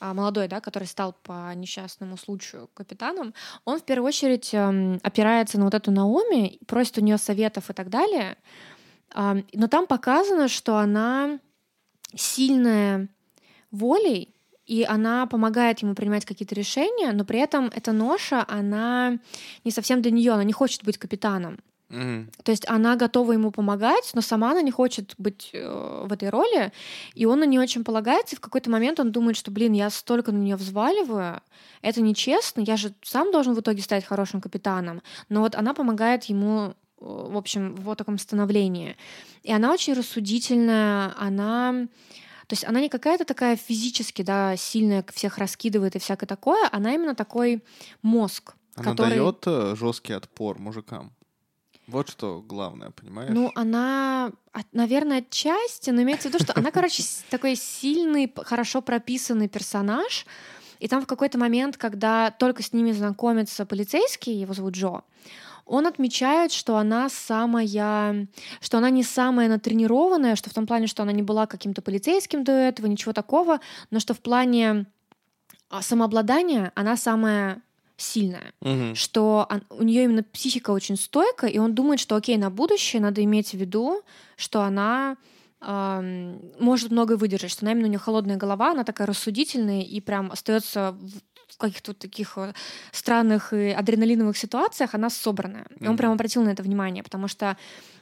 [0.00, 3.34] а, молодой, да, который стал по несчастному случаю капитаном.
[3.64, 7.72] Он в первую очередь эм, опирается на вот эту Наоми, просит у нее советов и
[7.72, 8.36] так далее.
[9.14, 11.38] Но там показано, что она
[12.14, 13.08] сильная
[13.70, 14.34] волей,
[14.66, 19.18] и она помогает ему принимать какие-то решения, но при этом эта ноша, она
[19.64, 21.58] не совсем для нее, она не хочет быть капитаном.
[21.92, 22.30] Мгм.
[22.42, 26.30] То есть она готова ему помогать, но сама она не хочет быть э, в этой
[26.30, 26.72] роли,
[27.14, 29.90] и он на нее очень полагается, и в какой-то момент он думает, что, блин, я
[29.90, 31.42] столько на нее взваливаю,
[31.82, 35.02] это нечестно, я же сам должен в итоге стать хорошим капитаном.
[35.28, 38.96] Но вот она помогает ему, э, в общем, в его таком становлении.
[39.42, 41.88] И она очень рассудительная, она...
[42.52, 46.92] То есть она не какая-то такая физически, да, сильная, всех раскидывает и всякое такое, она
[46.94, 47.64] именно такой
[48.02, 49.08] мозг, Она который...
[49.16, 51.14] дает жесткий отпор мужикам.
[51.86, 53.30] Вот что главное, понимаешь?
[53.32, 58.82] Ну, она, от- наверное, отчасти, но имеется в виду, что она, короче, такой сильный, хорошо
[58.82, 60.26] прописанный персонаж.
[60.78, 65.04] И там в какой-то момент, когда только с ними знакомится полицейский, его зовут Джо,
[65.72, 68.28] он отмечает, что она самая,
[68.60, 72.44] что она не самая натренированная, что в том плане, что она не была каким-то полицейским
[72.44, 73.58] до этого, ничего такого,
[73.90, 74.86] но что в плане
[75.70, 77.62] а, самообладания она самая
[77.96, 78.94] сильная Мгм.
[78.94, 83.00] что он- у нее именно психика очень стойкая, и он думает, что окей, на будущее
[83.00, 84.02] надо иметь в виду,
[84.36, 85.16] что она
[85.64, 90.00] ам, может многое выдержать, что она именно у нее холодная голова, она такая рассудительная и
[90.00, 90.98] прям остается
[91.54, 92.54] в каких-то таких э,
[92.92, 95.66] странных и адреналиновых ситуациях она собранная.
[95.80, 97.56] И он прям обратил на это внимание, потому что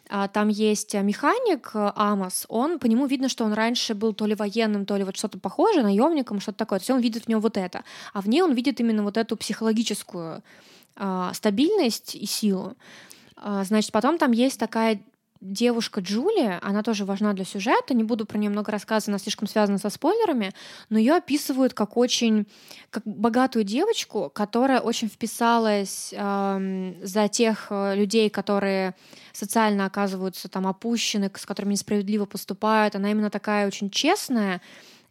[0.08, 4.12] а, там есть а, механик э, Амос, он, по нему видно, что он раньше был
[4.12, 6.80] то ли военным, то ли вот что-то похожее, наемником, что-то такое.
[6.80, 7.84] То есть он видит в нем вот это.
[8.12, 10.42] А в ней он видит именно вот эту психологическую
[10.96, 12.76] а, стабильность и силу.
[13.36, 15.00] А, Значит, потом там есть такая
[15.40, 19.48] девушка Джулия, она тоже важна для сюжета, не буду про нее много рассказывать, она слишком
[19.48, 20.53] связана со спойлерами,
[20.90, 22.46] но ее описывают как очень,
[22.90, 28.94] как богатую девочку, которая очень вписалась ам, за тех э, людей, которые
[29.33, 32.94] социально оказываются там опущены, с которыми несправедливо поступают.
[32.94, 34.61] Она именно такая очень честная,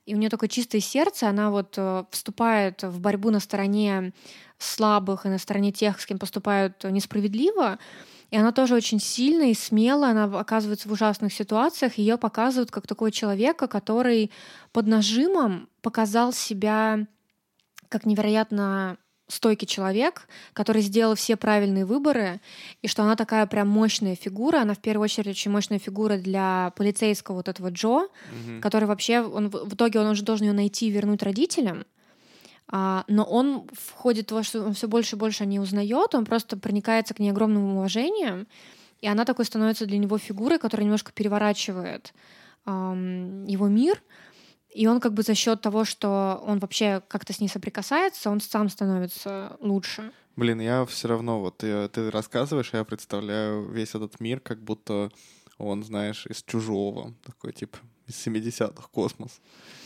[0.06, 4.14] и у нее такое чистое сердце, она вот э, вступает в борьбу на стороне
[4.60, 7.80] слабых и на стороне тех, с кем поступают несправедливо.
[8.32, 11.98] И она тоже очень сильная и смелая, она оказывается в ужасных ситуациях.
[11.98, 14.32] Ее показывают как такого человека, который
[14.72, 17.08] под нажимом показал себя
[17.90, 22.40] как невероятно стойкий человек, который сделал все правильные выборы,
[22.82, 24.62] и что она такая прям мощная фигура.
[24.62, 28.62] Она в первую очередь очень мощная фигура для полицейского вот этого Джо, Мгм.
[28.62, 31.86] который вообще, он, в итоге он уже должен ее найти и вернуть родителям.
[32.72, 36.14] А, но он в ходе того, что он все больше и больше о ней узнает,
[36.14, 38.48] он просто проникается к ней огромным уважением,
[39.02, 42.14] и она такой становится для него фигурой, которая немножко переворачивает
[42.66, 44.02] ам, его мир.
[44.70, 48.40] И он как бы за счет того, что он вообще как-то с ней соприкасается, он
[48.40, 50.12] сам становится лучше.
[50.36, 55.12] Блин, я все равно, вот ты, ты рассказываешь, я представляю весь этот мир, как будто
[55.58, 59.42] он, знаешь, из чужого, такой типа из 70-х космос.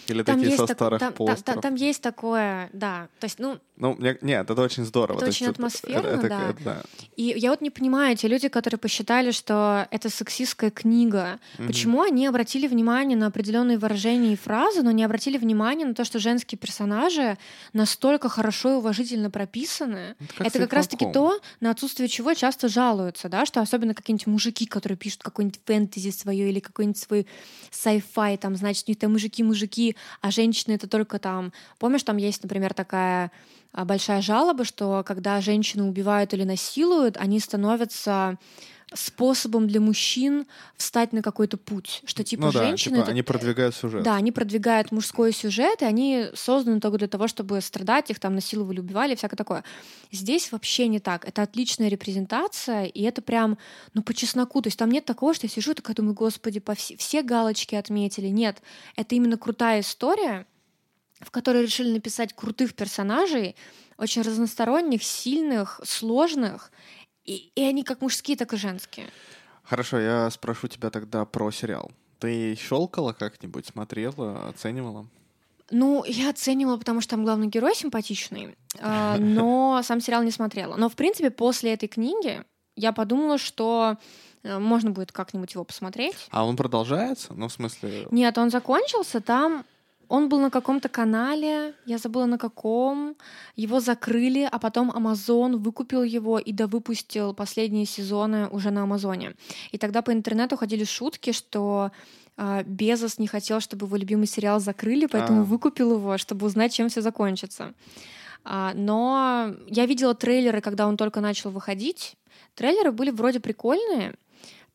[0.08, 1.44] Или такие со так- старых там, там- постеров.
[1.46, 3.08] там- там есть такое, да.
[3.20, 5.18] То есть, ну, Ну, мне- нет, это очень здорово.
[5.18, 6.50] Это то есть очень атмосферно, это- да.
[6.50, 6.82] это- да.
[7.16, 11.68] И я вот не понимаю, те люди, которые посчитали, что это сексистская книга, Мгм.
[11.68, 16.06] почему они обратили внимание на определенные выражения и фразы, но не обратили внимание на то,
[16.06, 17.38] что женские персонажи
[17.74, 20.16] настолько хорошо и уважительно прописаны.
[20.38, 24.28] Это это с как раз-таки то, на отсутствие чего часто жалуются, да, что особенно какие-нибудь
[24.28, 27.26] мужики, которые пишут какой-нибудь фэнтези свое или какой-нибудь свой
[27.72, 31.54] sci-fi, там, значит, у них там мужики-мужики, а женщины это только там...
[31.80, 33.32] Помнишь, там есть, например, такая
[33.72, 38.38] а, большая жалоба, что когда женщину убивают или насилуют, они становятся
[38.96, 40.46] способом для мужчин
[40.78, 42.96] встать на какой-то путь, что типа ну да, женщины...
[42.96, 44.04] типа это- они продвигают сюжет.
[44.04, 48.36] Да, они продвигают мужской сюжет, и они созданы только для того, чтобы страдать, их там
[48.36, 49.64] насиловали, убивали, всякое такое.
[50.12, 51.28] Здесь вообще не так.
[51.28, 53.58] Это отличная репрезентация, и это прям,
[53.94, 54.62] ну, по чесноку.
[54.62, 57.24] То есть там нет такого, что я сижу и такая думаю, господи, по все, все
[57.24, 58.28] галочки отметили.
[58.28, 58.62] Нет,
[58.96, 60.46] это именно крутая история,
[61.20, 63.56] в которой решили написать крутых персонажей,
[63.98, 66.72] очень разносторонних, сильных, сложных,
[67.26, 69.08] и, и они как мужские, так и женские.
[69.64, 71.92] Хорошо, я спрошу тебя тогда про сериал.
[72.20, 75.08] Ты щелкала как-нибудь, смотрела, оценивала?
[75.72, 80.76] Ну, я оценивала, потому что там главный герой симпатичный, а, но сам сериал не смотрела.
[80.76, 82.44] Но, в принципе, после этой книги
[82.76, 83.98] я подумала, что
[84.44, 86.28] э, можно будет как-нибудь его посмотреть.
[86.32, 87.34] А он продолжается?
[87.34, 88.08] Ну, в смысле...
[88.12, 89.66] Нет, он закончился, там
[90.14, 93.16] он был на каком-то канале, я забыла на каком,
[93.56, 99.34] его закрыли, а потом Amazon выкупил его и довыпустил последние сезоны уже на Амазоне.
[99.72, 101.92] И тогда по интернету ходили шутки, что
[102.38, 105.44] а, Безос не хотел, чтобы его любимый сериал закрыли, поэтому А.
[105.46, 107.74] выкупил его, чтобы узнать, чем все закончится.
[108.44, 112.18] А, Но я видела трейлеры, когда он только начал выходить.
[112.54, 114.14] Трейлеры были вроде прикольные.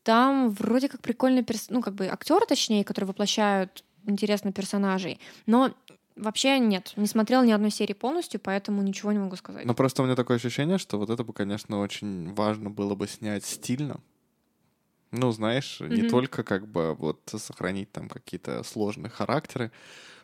[0.03, 1.69] Там вроде как прикольные, перс...
[1.69, 5.19] ну как бы актеры, точнее, которые воплощают интересно персонажей.
[5.45, 5.73] Но
[6.15, 9.65] вообще нет, не смотрела ни одной серии полностью, поэтому ничего не могу сказать.
[9.65, 13.07] Ну, просто у меня такое ощущение, что вот это бы, конечно, очень важно было бы
[13.07, 14.01] снять стильно.
[15.11, 16.09] Ну, знаешь, не Мгм.
[16.09, 19.71] только как бы вот сохранить там какие-то сложные характеры,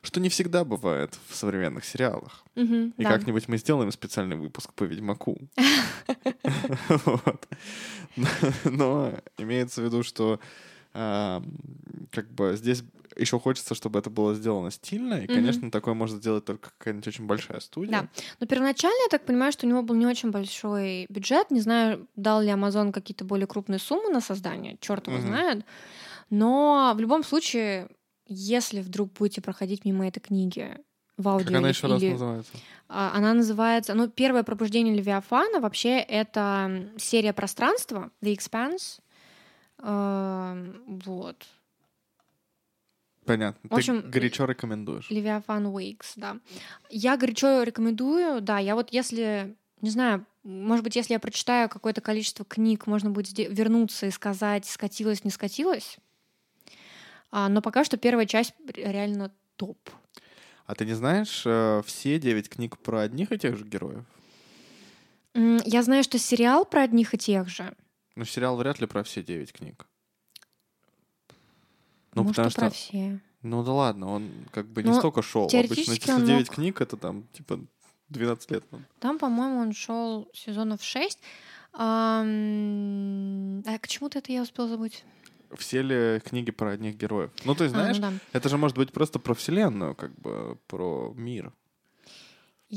[0.04, 2.44] что не всегда бывает в современных сериалах.
[2.54, 3.10] Мгм, И да.
[3.10, 5.38] как-нибудь мы сделаем специальный выпуск по Ведьмаку.
[8.66, 10.40] Но имеется в виду, что
[12.12, 12.84] как бы здесь
[13.18, 17.26] еще хочется, чтобы это было сделано стильно, и, конечно, такое может сделать только какая-нибудь очень
[17.26, 17.92] большая студия.
[17.92, 18.10] Да.
[18.42, 21.50] Но первоначально я так понимаю, что у него был не очень большой бюджет.
[21.50, 25.28] Не знаю, дал ли Amazon какие-то более крупные суммы на создание, черт его Мгм.
[25.28, 25.66] знает.
[26.30, 27.88] Но в любом случае,
[28.28, 30.78] если вдруг будете проходить мимо этой книги
[31.18, 32.52] в аудио Как она или- еще раз или- называется?
[32.90, 39.00] А, Она называется, ну, первое пробуждение Левиафана вообще это серия пространства, The Expanse.
[39.86, 41.46] Эм, Вот.
[43.26, 43.70] Понятно.
[43.70, 45.10] В общем, Ты горячо рекомендуешь.
[45.10, 46.38] Левиафан Wakes, да.
[46.90, 52.02] Я горячо рекомендую, да, я вот если, не знаю, может быть, если я прочитаю какое-то
[52.02, 55.98] количество книг, можно будет вернуться и сказать, скатилась, не скатилась.
[57.32, 59.78] А, но пока что первая часть реально топ.
[60.68, 64.06] А ты не знаешь э, все девять книг про одних и тех же героев?
[65.34, 67.76] Я знаю, что сериал про одних и тех же.
[68.16, 69.86] Ну, сериал вряд ли про все девять книг.
[72.14, 72.76] Ну, Может, потому и про что...
[72.76, 73.20] все.
[73.42, 75.44] Ну да ладно, он как бы не Ну, столько шел.
[75.46, 77.60] Обычно если он 9 мог- книг, это там, типа,
[78.10, 78.64] 12 лет.
[78.72, 78.84] надо.
[79.00, 81.20] Там, по-моему, он шел сезонов 6.
[81.78, 85.04] А к чему-то это я успел забыть.
[85.58, 87.32] Все ли книги про одних героев?
[87.44, 88.14] Ну, ты А, знаешь, ну да.
[88.34, 91.54] это же может быть просто про вселенную, как бы, про мир.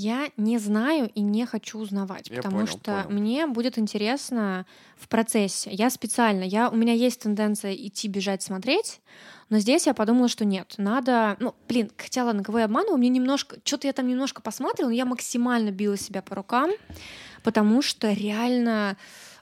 [0.00, 3.20] Я не знаю и не хочу узнавать, Я потому понял, что понял.
[3.20, 4.64] мне будет интересно
[4.96, 5.70] в процессе.
[5.72, 9.00] Я специально, я, у меня есть тенденция идти бежать смотреть,
[9.48, 11.36] но здесь я подумала, что нет, надо...
[11.40, 13.56] Ну, блин, хотя ладно, кого я обманываю, мне немножко...
[13.64, 16.70] Что-то я там немножко посмотрела, но я максимально била себя по рукам,
[17.42, 18.96] потому что реально...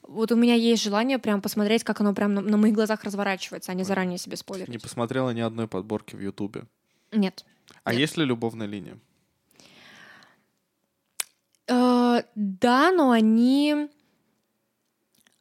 [0.08, 3.72] Вот у меня есть желание прям посмотреть, как оно прям на, на моих глазах разворачивается,
[3.72, 4.82] а не заранее себе Не спойлерить.
[4.82, 6.64] посмотрела ни одной подборки в Ютубе.
[7.12, 7.44] Нет.
[7.84, 8.00] А Нет.
[8.00, 8.98] есть ли любовная линия?
[11.68, 13.88] Э, да, но они...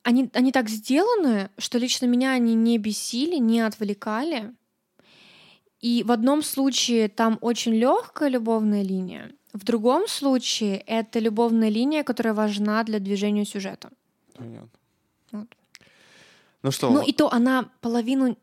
[0.04, 4.54] Они, они так сделаны, что лично меня они не бесили, не отвлекали.
[5.80, 12.04] И в одном случае там очень легкая любовная линия, в другом случае это любовная линия,
[12.04, 13.90] которая важна для движения сюжета.
[14.34, 14.70] Понятно.
[15.32, 15.48] Вот.
[16.62, 18.38] Ну что, Ну и то она половину,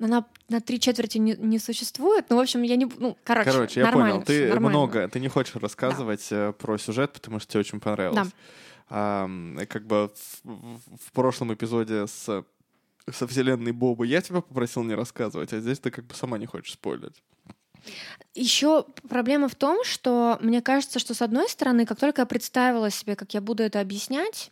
[0.00, 2.26] она на три четверти не, не существует.
[2.28, 2.86] Ну, в общем, я не...
[2.98, 4.22] Ну, короче, короче, я понял.
[4.22, 4.68] Ты нормально.
[4.68, 8.28] много, ты не хочешь рассказывать э, про сюжет, потому что тебе очень понравилось.
[8.88, 10.10] А, м, и как бы
[10.42, 12.44] в, в- прошлом эпизоде с
[13.12, 16.46] со вселенной Боба я тебя попросил не рассказывать, а здесь ты как бы сама не
[16.46, 17.22] хочешь спойлерить.
[18.34, 22.90] Еще проблема в том, что мне кажется, что с одной стороны, как только я представила
[22.90, 24.50] себе, как я буду это объяснять,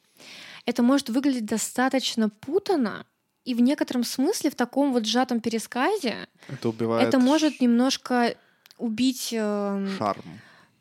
[0.66, 3.06] это может выглядеть достаточно путано,
[3.44, 8.34] и в некотором смысле в таком вот сжатом пересказе Это убивает это может немножко
[8.78, 10.22] убить эм, шарм.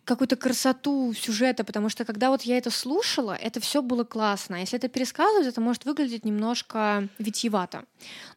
[0.05, 4.55] какую-то красоту сюжета, потому что когда вот я это слушала, это все было классно.
[4.57, 7.85] Если это пересказывать, это может выглядеть немножко витьевато.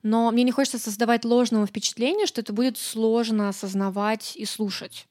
[0.03, 5.07] Но мне не хочется создавать ложного впечатления, что это будет сложно осознавать и слушать.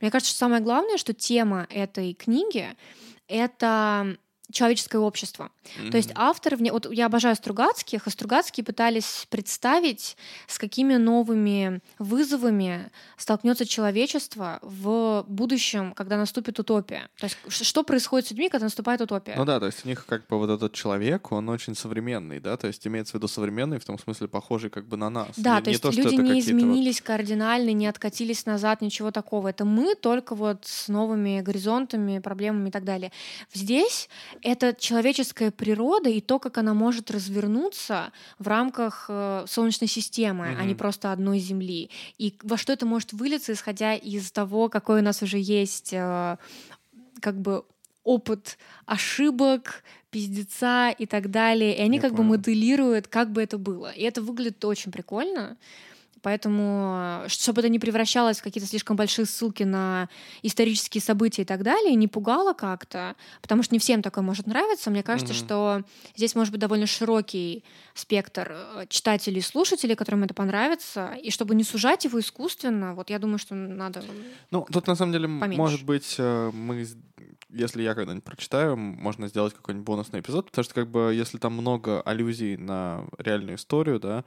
[0.00, 2.68] Мне кажется, что самое главное, что тема этой книги—
[3.28, 4.16] это
[4.54, 5.50] человеческое общество.
[5.64, 5.90] Mm-hmm.
[5.90, 12.90] То есть автор, вот я обожаю Стругацких, а Стругацкие пытались представить, с какими новыми вызовами
[13.18, 17.08] столкнется человечество в будущем, когда наступит утопия.
[17.18, 19.34] То есть что происходит с людьми, когда наступает утопия?
[19.36, 22.56] Ну да, то есть у них как бы вот этот человек, он очень современный, да,
[22.56, 25.28] то есть имеется в виду современный, в том смысле похожий как бы на нас.
[25.36, 27.06] Да, не, то есть не то, люди не изменились вот...
[27.06, 29.48] кардинально, не откатились назад, ничего такого.
[29.48, 33.10] Это мы только вот с новыми горизонтами, проблемами и так далее.
[33.52, 34.08] Здесь
[34.44, 40.56] это человеческая природа и то, как она может развернуться в рамках э, Солнечной системы, mm-hmm.
[40.60, 41.90] а не просто одной Земли.
[42.18, 46.36] И во что это может вылиться, исходя из того, какой у нас уже есть э,
[47.20, 47.64] как бы
[48.04, 51.76] опыт ошибок, пиздеца и так далее.
[51.76, 52.24] И они Я как понял.
[52.24, 53.90] бы моделируют, как бы это было.
[53.92, 55.56] И это выглядит очень прикольно.
[56.24, 60.08] Поэтому, э, чтобы это не превращалось в какие-то слишком большие ссылки на
[60.42, 64.90] исторические события и так далее, не пугало как-то, потому что не всем такое может нравиться.
[64.90, 65.36] Мне кажется, mm-hmm.
[65.36, 65.82] что
[66.16, 67.62] здесь может быть довольно широкий
[67.92, 73.10] спектр э, читателей и слушателей, которым это понравится, и чтобы не сужать его искусственно, вот
[73.10, 74.02] я думаю, что надо.
[74.50, 75.58] Ну, тут на самом деле, поменьше.
[75.58, 76.86] может быть, э, мы
[77.50, 81.52] если я когда-нибудь прочитаю, можно сделать какой-нибудь бонусный эпизод, потому что как бы если там
[81.52, 84.24] много аллюзий на реальную историю, да,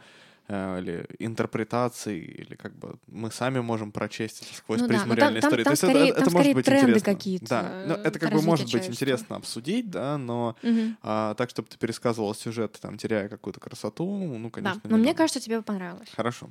[0.50, 5.42] или интерпретаций, или как бы мы сами можем прочесть это сквозь ну, призму да, реальной
[5.42, 5.64] там, истории.
[5.64, 7.00] Там, То есть скорее, это, это может быть интересно.
[7.02, 7.46] какие-то.
[7.48, 10.96] Да, но это как бы может быть интересно обсудить, да, но угу.
[11.02, 14.82] а, так, чтобы ты пересказывал сюжет, там, теряя какую-то красоту, ну, конечно.
[14.84, 16.10] Да, но мне кажется, тебе понравилось.
[16.16, 16.50] Хорошо.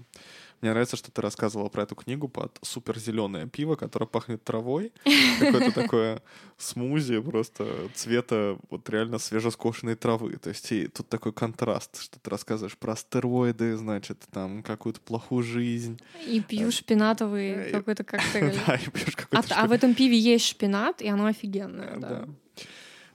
[0.60, 4.92] Мне нравится, что ты рассказывала про эту книгу под супер зеленое пиво, которое пахнет травой.
[5.38, 6.22] Какое-то такое
[6.56, 10.36] смузи просто цвета вот реально свежескошенной травы.
[10.38, 15.42] То есть и тут такой контраст, что ты рассказываешь про астероиды, значит, там какую-то плохую
[15.42, 16.00] жизнь.
[16.26, 18.58] И пью шпинатовый э, какой-то коктейль.
[18.66, 22.28] Да, и пьешь какой-то А в этом пиве есть шпинат, и оно офигенное, да.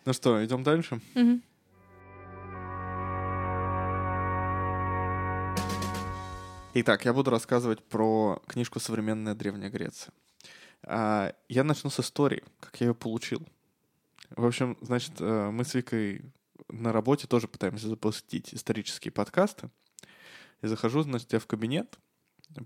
[0.05, 1.01] Ну что, идем дальше?
[6.73, 10.13] Итак, я буду рассказывать про книжку «Современная Древняя Греция».
[10.83, 13.45] А, я начну с истории, как я ее получил.
[14.29, 16.21] В общем, значит, э, мы с Викой
[16.69, 19.69] на работе тоже пытаемся запустить исторические подкасты.
[20.61, 21.99] И захожу, значит, я в кабинет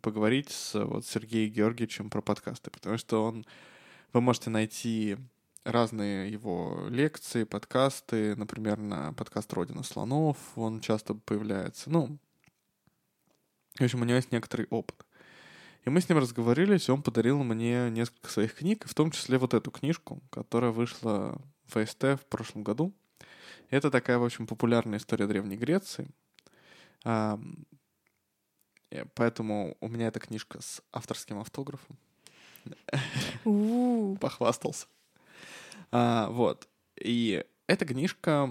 [0.03, 3.43] поговорить с вот, Сергеем Георгиевичем про подкасты, потому что он...
[4.13, 5.17] Вы можете найти
[5.63, 11.89] разные его лекции, подкасты, например, на подкаст «Родина слонов» он часто появляется.
[11.89, 12.19] Ну,
[13.77, 15.05] в общем, у него есть некоторый опыт.
[15.83, 19.37] И мы с ним разговорились, и он подарил мне несколько своих книг, в том числе
[19.37, 22.93] вот эту книжку, которая вышла в СТ в прошлом году.
[23.69, 26.07] Это такая, в общем, популярная история Древней Греции.
[29.13, 31.97] Поэтому у меня эта книжка с авторским автографом.
[34.19, 34.87] Похвастался.
[35.91, 36.67] А, вот.
[36.99, 38.49] И эта книжка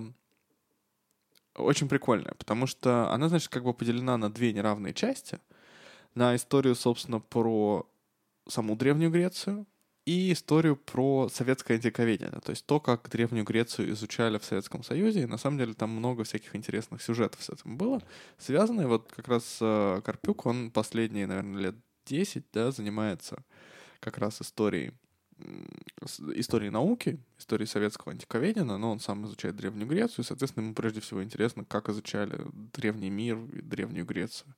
[1.57, 5.38] очень прикольная, потому что она, значит, как бы поделена на две неравные части.
[6.14, 7.88] На историю, собственно, про
[8.46, 9.66] саму Древнюю Грецию
[10.07, 15.22] и историю про советское антиковедение, то есть то, как Древнюю Грецию изучали в Советском Союзе,
[15.22, 18.02] и на самом деле там много всяких интересных сюжетов с этим было,
[18.38, 21.76] связанные вот как раз э, Карпюк, он последние, наверное, лет
[22.07, 23.42] 10, да, занимается
[24.00, 24.92] как раз историей
[26.35, 31.01] истории науки, истории советского антиковедения, но он сам изучает Древнюю Грецию, и, соответственно, ему прежде
[31.01, 32.39] всего интересно, как изучали
[32.72, 34.55] древний мир и Древнюю Грецию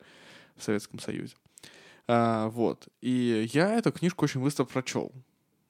[0.56, 1.34] в Советском Союзе.
[2.08, 2.88] А, вот.
[3.00, 5.12] И я эту книжку очень быстро прочел.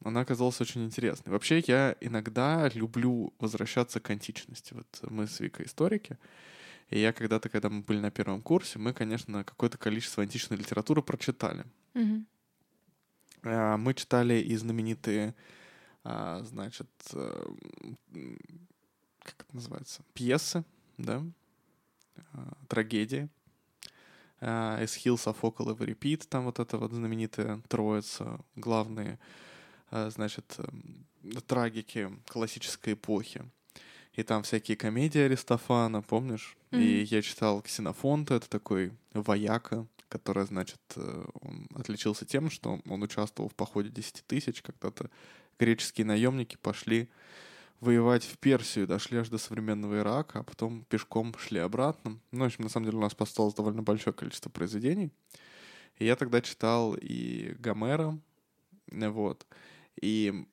[0.05, 1.33] Она оказалась очень интересной.
[1.33, 4.75] Вообще, я иногда люблю возвращаться к античности.
[4.75, 6.19] Вот мы с Викой историки,
[6.91, 11.03] и я когда-то, когда мы были на первом курсе, мы, конечно, какое-то количество античной литературы
[11.03, 11.65] прочитали.
[11.95, 12.25] Mm-hmm.
[13.47, 15.35] Э, мы читали и знаменитые,
[16.05, 17.47] а, значит, э,
[19.23, 20.65] как это называется, пьесы,
[20.99, 21.23] да,
[22.33, 23.29] а, трагедии.
[24.39, 29.19] Эсхил, Софокл и Варипит, там вот эта вот знаменитая троица, главные,
[29.91, 31.07] а, значит, эм,
[31.47, 33.43] трагики классической эпохи.
[34.13, 36.55] И там всякие комедии Аристофана, помнишь?
[36.71, 36.83] Mm-hmm.
[36.83, 43.03] И я читал Ксенофонта, это такой вояка, который, значит, э, он отличился тем, что он
[43.03, 45.11] участвовал в походе 10 тысяч, когда-то
[45.59, 47.09] греческие наемники пошли
[47.81, 52.19] воевать в Персию, дошли аж до современного Ирака, а потом пешком шли обратно.
[52.31, 55.11] Ну, в общем, на самом деле у нас осталось довольно большое количество произведений.
[55.99, 58.19] И я тогда читал и Гомера,
[58.91, 59.47] вот,
[60.01, 60.47] и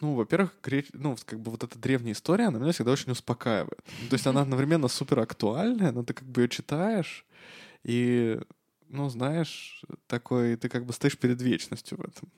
[0.00, 0.88] ну, во-первых, греч...
[0.92, 3.80] ну, как бы вот эта древняя история, она меня всегда очень успокаивает.
[4.02, 7.24] Ну, то есть она одновременно супер актуальная, но ты как бы ее читаешь,
[7.84, 8.40] и
[8.92, 12.30] ну, знаешь, такой, ты как бы стоишь перед вечностью в этом.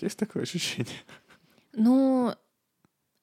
[0.00, 0.94] Есть такое ощущение?
[1.72, 2.34] Ну,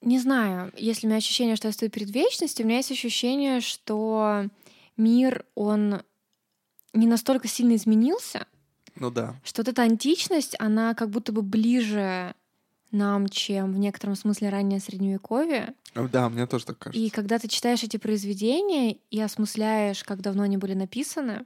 [0.02, 3.62] Не знаю, если у меня ощущение, что я стою перед вечностью, у меня есть ощущение,
[3.62, 4.48] что
[4.98, 6.02] мир, он
[6.94, 8.48] не настолько сильно изменился,
[8.96, 9.36] Ну да.
[9.44, 12.34] что вот эта античность, она как будто бы ближе
[12.92, 15.76] нам, чем в некотором смысле раннее средневековье.
[15.94, 17.02] Да, мне тоже так кажется.
[17.02, 21.46] И когда ты читаешь эти произведения и осмысляешь, как давно они были написаны,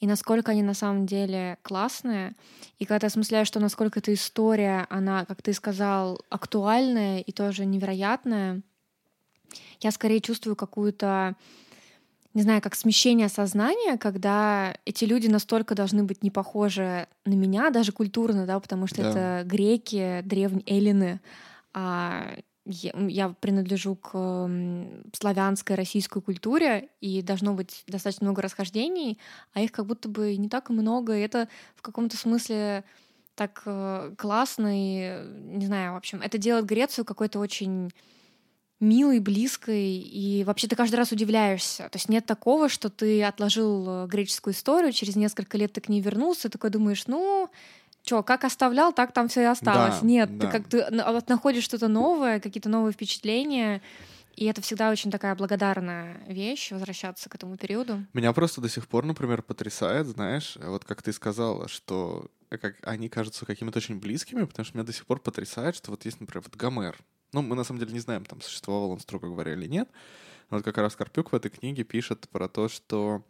[0.00, 2.34] и насколько они на самом деле классные,
[2.78, 7.66] и когда ты осмысляешь, что насколько эта история, она, как ты сказал, актуальная и тоже
[7.66, 8.62] невероятная,
[9.80, 11.34] я скорее чувствую какую-то
[12.34, 17.70] не знаю, как смещение сознания, когда эти люди настолько должны быть не похожи на меня,
[17.70, 19.08] даже культурно, да, потому что Да.
[19.08, 21.20] это греки, древние эллины,
[21.72, 22.36] а
[22.68, 24.10] я, принадлежу к
[25.12, 29.18] славянской, российской культуре, и должно быть достаточно много расхождений,
[29.54, 32.84] а их как будто бы не так много, и это в каком-то смысле
[33.34, 35.24] так э, классно, и,
[35.56, 37.90] не знаю, в общем, это делает Грецию какой-то очень
[38.80, 41.88] милой, близкой, и вообще ты каждый раз удивляешься.
[41.88, 45.88] То есть нет такого, что ты отложил э, греческую историю, через несколько лет ты к
[45.88, 47.48] ней вернулся, и такой думаешь, ну,
[48.08, 50.00] чё, как оставлял, так там все и осталось.
[50.00, 50.46] Да, нет, да.
[50.46, 50.90] ты как ты
[51.28, 53.82] находишь что-то новое, какие-то новые впечатления,
[54.34, 58.06] и это всегда очень такая благодарная вещь, возвращаться к этому периоду.
[58.12, 62.76] Меня просто до сих пор, например, потрясает, знаешь, вот как ты сказала, что э, как
[62.82, 66.20] они кажутся какими-то очень близкими, потому что меня до сих пор потрясает, что вот есть,
[66.20, 66.96] например, вот Гомер.
[67.32, 69.88] Ну, мы на самом деле не знаем, там существовал он, строго говоря, или нет.
[70.50, 73.24] Но вот как раз Карпюк в этой книге пишет про то, что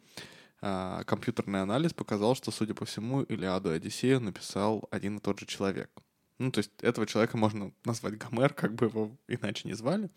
[0.61, 5.39] а, компьютерный анализ показал, что, судя по всему, Илиаду и Одиссею написал один и тот
[5.39, 5.89] же человек.
[6.37, 10.09] Ну, то есть этого человека можно назвать Гомер, как бы его иначе не звали.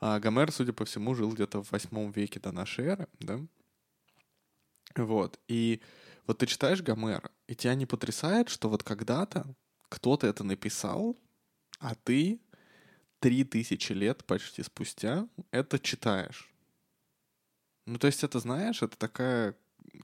[0.00, 3.40] А Гомер, судя по всему, жил где-то в восьмом веке до нашей эры, да?
[4.96, 5.38] Вот.
[5.46, 5.80] И
[6.26, 9.54] вот ты читаешь Гомера, и тебя не потрясает, что вот когда-то
[9.88, 11.16] кто-то это написал,
[11.78, 12.40] а ты
[13.18, 16.49] три тысячи лет почти спустя это читаешь.
[17.86, 19.54] Ну, то есть это, знаешь, это такая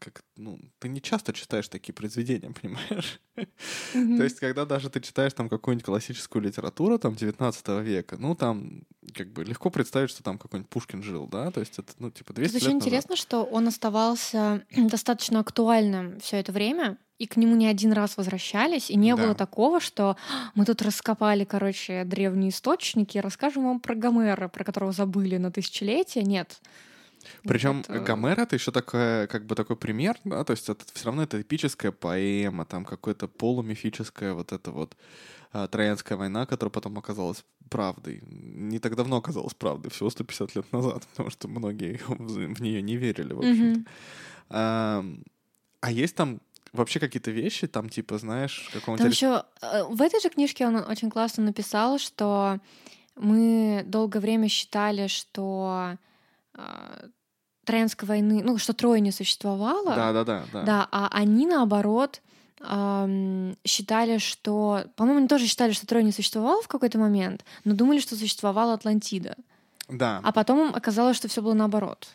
[0.00, 3.20] как, ну, ты не часто читаешь такие произведения, понимаешь?
[3.34, 8.82] То есть, когда даже ты читаешь там какую-нибудь классическую литературу, там, 19 века, ну, там,
[9.14, 11.50] как бы, легко представить, что там какой-нибудь Пушкин жил, да?
[11.50, 12.86] То есть, это, ну, типа, 200 Это лет назад.
[12.86, 18.16] интересно, что он оставался достаточно актуальным все это время, и к нему не один раз
[18.16, 19.22] возвращались, и не Да.
[19.22, 24.64] было такого, что «А, мы тут раскопали, короче, древние источники, расскажем вам про Гомера, про
[24.64, 26.22] которого забыли на тысячелетия.
[26.22, 26.60] Нет.
[27.44, 31.06] Причем Это- Гомер это еще такая, как бы такой пример, да, то есть это все
[31.06, 34.96] равно это эпическая поэма, там какое-то полумифическая вот эта вот
[35.52, 38.22] а, Троянская война, которая потом оказалась правдой.
[38.26, 42.96] Не так давно оказалась правдой, всего 150 лет назад, потому что многие в, нее не
[42.96, 43.86] верили, в общем Мгм.
[44.48, 45.04] А,
[45.80, 46.40] а есть там
[46.72, 49.18] вообще какие-то вещи, там типа, знаешь, какого-нибудь...
[49.18, 49.44] Там еще
[49.94, 52.60] в этой же книжке он очень классно написал, что
[53.16, 55.96] мы долгое время считали, что э,
[57.64, 59.94] Троянской войны, ну, что Троя не существовало.
[59.94, 60.44] Да-да-да.
[60.52, 60.62] да.
[60.62, 62.22] Да, а они наоборот
[63.66, 68.00] считали, что, по-моему, они тоже считали, что Троя не существовало в какой-то момент, но думали,
[68.00, 69.36] что существовала Атлантида.
[69.88, 70.20] Да.
[70.22, 72.08] А потом оказалось, что все было наоборот.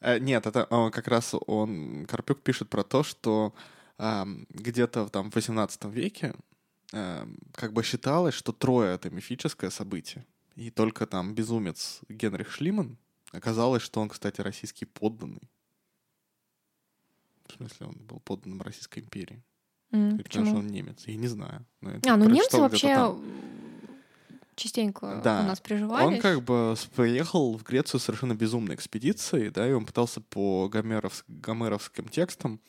[0.00, 3.54] Э, Нет, это э, как раз он, Карпюк пишет про то, что
[3.98, 6.34] ам, где-то там в 18 веке
[6.92, 10.24] ам, как бы считалось, что Троя— это мифическое событие.
[10.56, 12.96] И только там безумец Генрих Шлиман
[13.36, 15.50] оказалось, что он, кстати, российский подданный.
[17.46, 19.42] В смысле, он был подданным Российской империи.
[19.92, 21.04] М, Или потому что он немец.
[21.06, 21.64] Я не знаю.
[21.80, 23.22] Но я А, ну немцы вообще там.
[24.56, 25.42] частенько Да.
[25.42, 26.16] у нас приживались.
[26.16, 31.24] Он как бы приехал в Грецию совершенно безумной экспедицией, да, и он пытался по гомеровс-
[31.28, 32.60] гомеровским текстам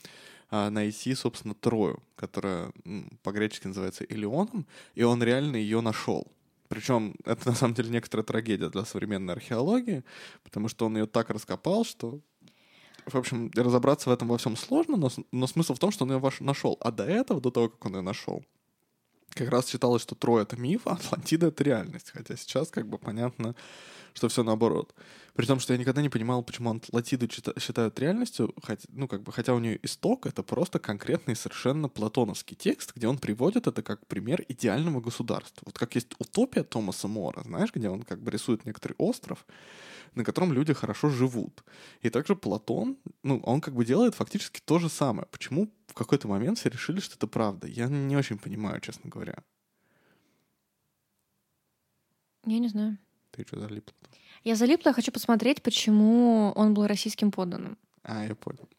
[0.51, 2.71] а, найти, собственно, Трою, которая
[3.23, 6.27] по-гречески называется Илионом, и он реально ее нашел.
[6.67, 10.03] Причем это на самом деле некоторая трагедия для современной археологии,
[10.43, 12.19] потому что он ее так раскопал, что
[13.05, 16.11] в общем, разобраться в этом во всем сложно, но, но смысл в том, что он
[16.11, 16.77] ее нашел.
[16.81, 18.43] А до этого, до того, как он ее нашел,
[19.29, 22.11] как раз считалось, что Трой это миф, а Атлантида это реальность.
[22.11, 23.55] Хотя сейчас как бы понятно,
[24.15, 24.95] что все наоборот.
[25.33, 29.23] При том, что я никогда не понимал, почему Атлантиду чита- считают реальностью, хотя, ну, как
[29.23, 33.83] бы, хотя у нее исток это просто конкретный совершенно платоновский текст, где он приводит это
[33.83, 35.63] как пример идеального государства.
[35.65, 39.45] Вот как есть утопия Томаса Мора, знаешь, где он как бы рисует некоторый остров,
[40.15, 41.65] на котором люди хорошо живут.
[42.01, 45.27] И также Платон, ну, он как бы делает фактически то же самое.
[45.29, 47.67] Почему в какой-то момент все решили, что это правда?
[47.67, 49.43] Я не очень понимаю, честно говоря.
[52.45, 52.97] Я не знаю.
[53.35, 53.93] Ты что залипла?
[54.43, 57.77] Я залипла, я хочу посмотреть, почему он был российским подданным.
[58.03, 58.69] А, я понял.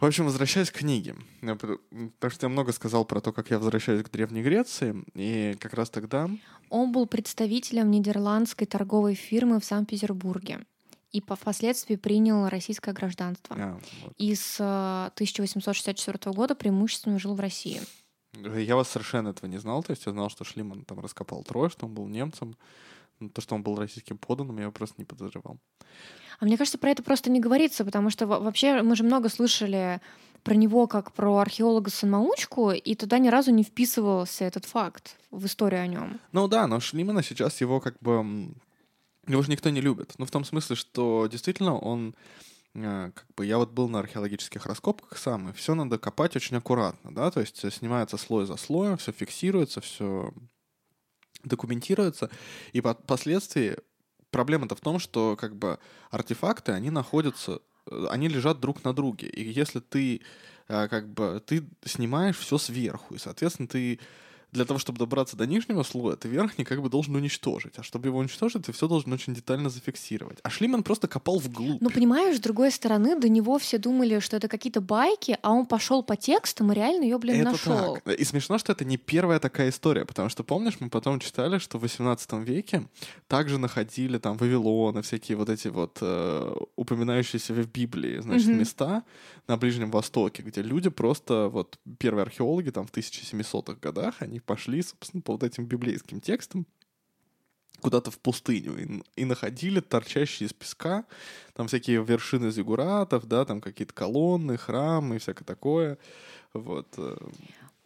[0.00, 1.16] В общем, возвращаясь к книге.
[2.20, 5.74] Так что я много сказал про то, как я возвращаюсь к Древней Греции, и как
[5.74, 6.30] раз тогда...
[6.70, 10.64] Он был представителем нидерландской торговой фирмы в Санкт-Петербурге
[11.12, 13.56] и впоследствии принял российское гражданство.
[13.58, 14.14] А, вот.
[14.18, 17.80] И с 1864 э, года преимущественно жил в России.
[18.34, 21.70] Я вас совершенно этого не знал, то есть я знал, что Шлиман там раскопал трое,
[21.70, 22.56] что он был немцем,
[23.20, 25.58] но то, что он был российским поданным, я просто не подозревал.
[26.40, 30.00] А мне кажется, про это просто не говорится, потому что вообще мы же много слышали
[30.44, 35.82] про него как про археолога-самоучку, и туда ни разу не вписывался этот факт в историю
[35.82, 36.20] о нем.
[36.32, 38.54] Ну да, но Шлимана сейчас его как бы...
[39.26, 40.14] Его же никто не любит.
[40.16, 42.14] Ну, в том смысле, что действительно он
[42.82, 47.14] как бы я вот был на археологических раскопках сам, и все надо копать очень аккуратно,
[47.14, 50.32] да, то есть снимается слой за слоем, все фиксируется, все
[51.44, 52.30] документируется,
[52.72, 53.76] и впоследствии
[54.30, 55.78] проблема-то в том, что как бы
[56.10, 57.60] артефакты, они находятся,
[57.90, 59.28] э, они лежат друг на друге.
[59.28, 60.20] И если ты
[60.68, 64.00] э, как бы ты снимаешь все сверху, и, соответственно, ты
[64.52, 67.74] для того, чтобы добраться до нижнего слоя, ты верхний как бы должен уничтожить.
[67.76, 70.38] А чтобы его уничтожить, ты все должен очень детально зафиксировать.
[70.42, 71.80] А Шлиман просто копал вглубь.
[71.80, 75.66] Ну, понимаешь, с другой стороны, до него все думали, что это какие-то байки, а он
[75.66, 77.98] пошел по текстам и реально ее, блин, это нашел.
[78.02, 78.18] Так.
[78.18, 81.78] И смешно, что это не первая такая история, потому что, помнишь, мы потом читали, что
[81.78, 82.88] в 18 веке
[83.26, 88.58] также находили там Вавилоны, всякие вот эти вот э, упоминающиеся в Библии, значит, mm-hmm.
[88.58, 89.02] места
[89.46, 94.40] на Ближнем Востоке, где люди просто, вот первые археологи там в 1700-х годах, они они
[94.40, 96.66] пошли, собственно, по вот этим библейским текстам
[97.80, 101.04] куда-то в пустыню и, и находили торчащие из песка
[101.54, 105.98] там всякие вершины зигуратов, да, там какие-то колонны, храмы и всякое такое.
[106.54, 106.88] Вот.
[106.96, 107.16] Э.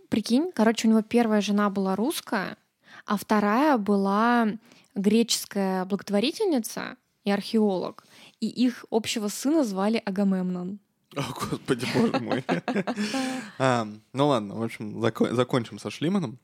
[0.08, 2.56] Прикинь, короче, у него первая жена была русская,
[3.04, 4.48] а вторая была
[4.94, 8.04] греческая благотворительница и археолог.
[8.40, 10.80] И их общего сына звали Агамемнон.
[11.16, 12.44] О, господи, боже мой.
[13.58, 16.38] а, ну ладно, в общем, зако- закончим со Шлиманом.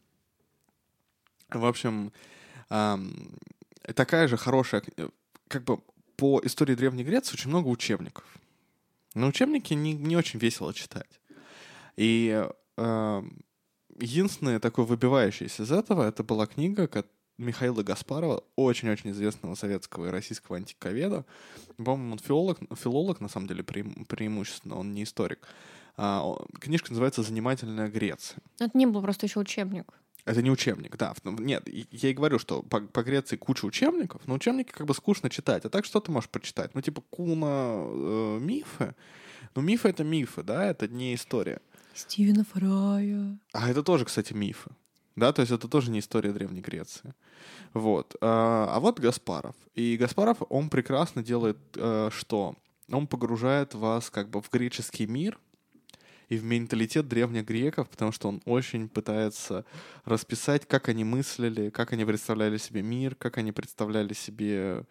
[1.48, 2.12] В общем,
[2.68, 3.00] а,
[3.94, 4.82] такая же хорошая...
[5.48, 5.78] Как бы
[6.16, 8.24] по истории Древней Греции очень много учебников.
[9.14, 11.20] Но учебники не, не очень весело читать.
[11.96, 12.46] И
[12.76, 13.22] э,
[13.98, 16.86] единственное такое выбивающееся из этого, это была книга,
[17.38, 21.24] Михаила Гаспарова, очень-очень известного советского и российского антиковеда.
[21.76, 25.46] По-моему, он филолог, филолог, на самом деле, преим, преимущественно, он не историк.
[25.96, 28.40] А, книжка называется «Занимательная Греция».
[28.58, 29.92] Это не был просто еще учебник.
[30.24, 31.14] Это не учебник, да.
[31.24, 35.30] Нет, я и говорю, что по, по Греции куча учебников, но учебники как бы скучно
[35.30, 35.64] читать.
[35.64, 36.74] А так что ты можешь прочитать?
[36.74, 38.94] Ну, типа Куна э, мифы.
[39.54, 41.60] Ну, мифы— это мифы, да, это не история.
[41.94, 43.38] Стивена Фрая.
[43.52, 44.70] А это тоже, кстати, мифы.
[45.18, 47.14] Да, то есть это тоже не история Древней Греции.
[47.74, 48.14] Вот.
[48.20, 49.56] А, а вот Гаспаров.
[49.74, 52.54] И Гаспаров, он прекрасно делает э, что?
[52.90, 55.38] Он погружает вас как бы в греческий мир
[56.28, 59.64] и в менталитет древних греков, потому что он очень пытается
[60.04, 64.84] расписать, как они мыслили, как они представляли себе мир, как они представляли себе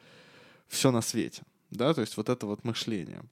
[0.68, 1.44] все на свете.
[1.70, 3.24] Да, то есть вот это вот мышление.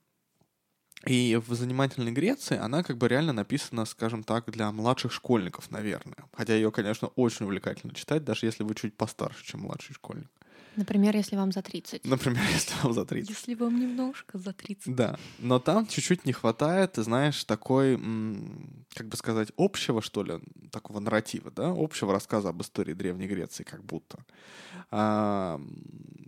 [1.06, 6.18] И в «Занимательной Греции» она как бы реально написана, скажем так, для младших школьников, наверное.
[6.34, 10.30] Хотя ее, конечно, очень увлекательно читать, даже если вы чуть постарше, чем младший школьник.
[10.76, 12.06] Например, если вам за 30.
[12.06, 13.30] Например, если вам за 30.
[13.30, 14.96] Если вам немножко за 30.
[14.96, 17.98] Да, но там чуть-чуть не хватает, знаешь, такой,
[18.94, 20.40] как бы сказать, общего, что ли,
[20.72, 24.18] такого нарратива, да, общего рассказа об истории Древней Греции, как будто.
[24.92, 25.62] А,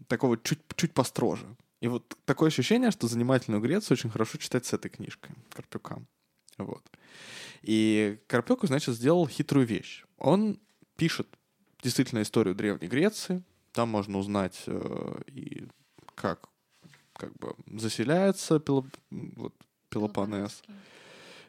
[0.08, 1.48] такого чуть, чуть построже.
[1.80, 6.02] И вот такое ощущение, что занимательную Грецию очень хорошо читать с этой книжкой Карпюка.
[6.58, 6.84] Вот.
[7.62, 10.04] И Карпюк, значит, сделал хитрую вещь.
[10.18, 10.60] Он
[10.96, 11.28] пишет
[11.84, 13.44] действительно историю Древней Греции.
[13.74, 15.68] Там можно узнать э, и
[16.16, 16.50] как
[17.14, 18.86] как бы заселяется Пелоп...
[19.10, 19.54] вот,
[19.90, 20.62] Пелопонес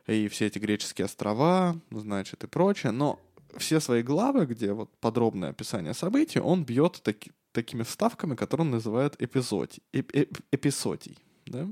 [0.06, 2.92] и все эти греческие острова, значит, и прочее.
[2.92, 3.20] Но
[3.56, 8.70] все свои главы, где вот подробное описание событий, он бьет таки, такими вставками, которые он
[8.70, 11.68] называет эпизодий, эп, эп, эписодий, да?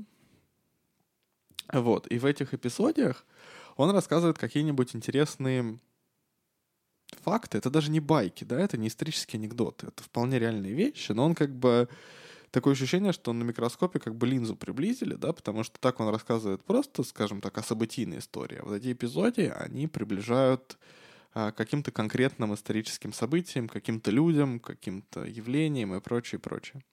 [1.71, 3.25] Вот, и в этих эпизодиях
[3.75, 5.79] он рассказывает какие-нибудь интересные
[7.21, 7.57] факты.
[7.57, 11.35] Это даже не байки, да, это не исторические анекдоты, это вполне реальные вещи, но он
[11.35, 11.87] как бы
[12.51, 16.63] такое ощущение, что на микроскопе как бы линзу приблизили, да, потому что так он рассказывает
[16.63, 18.59] просто, скажем так, о событийной истории.
[18.59, 20.77] А вот эти эпизоды, они приближают
[21.33, 26.83] каким-то конкретным историческим событиям, каким-то людям, каким-то явлениям и прочее, прочее.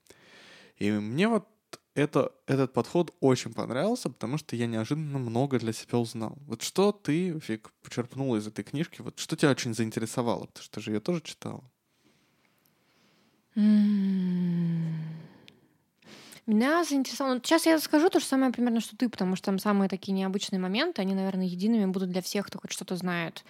[0.76, 1.48] И мне вот
[1.94, 6.36] это, этот подход очень понравился, потому что я неожиданно много для себя узнал.
[6.46, 9.00] Вот что ты, Фиг, почерпнула из этой книжки?
[9.00, 10.46] Вот что тебя очень заинтересовало?
[10.46, 11.62] Потому что ты же ее тоже читала.
[16.46, 17.38] Меня заинтересовало...
[17.38, 20.58] Сейчас я скажу то же самое примерно, что ты, потому что там самые такие необычные
[20.58, 23.44] моменты, они, наверное, едиными будут для всех, кто хоть что-то знает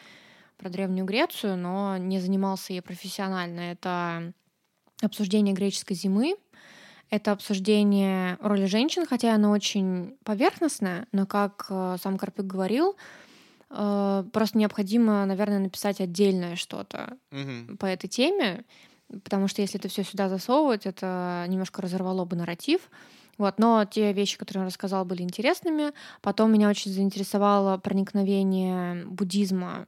[0.57, 3.61] про Древнюю Грецию, но не занимался ей профессионально.
[3.72, 4.32] Это
[5.02, 6.36] обсуждение греческой зимы,
[7.11, 12.96] это обсуждение роли женщин, хотя оно очень поверхностное, но, как э, сам Карпюк говорил,
[13.70, 17.76] э, просто необходимо, наверное, написать отдельное что-то Мгм.
[17.78, 18.64] по этой теме,
[19.22, 22.90] потому что если это все сюда засовывать, это немножко разорвало бы нарратив.
[23.36, 25.92] Вот, но те вещи, которые он рассказал, были интересными.
[26.22, 29.86] Потом меня очень заинтересовало проникновение буддизма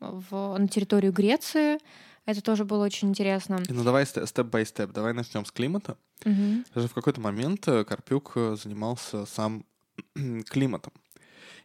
[0.00, 1.78] в, на территорию Греции.
[2.24, 3.62] Это тоже было очень интересно.
[3.68, 4.90] Ну давай степ-бай-степ.
[4.90, 5.96] Давай начнем с климата.
[6.24, 6.64] Мгм.
[6.74, 9.64] Даже в какой-то момент э, Карпюк э, занимался сам
[10.48, 10.92] климатом.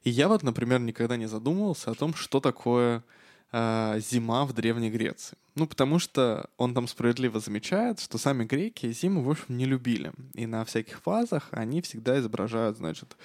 [0.04, 3.04] И я вот, например, никогда не задумывался о том, что такое
[3.52, 5.38] э, зима в Древней Греции.
[5.56, 10.14] Ну, потому что он там справедливо замечает, что сами греки зиму, в общем, не любили.
[10.34, 13.18] И на всяких фазах они всегда изображают, значит,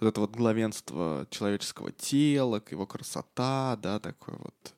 [0.00, 4.74] вот это вот главенство человеческого тела, его красота, да, такой вот.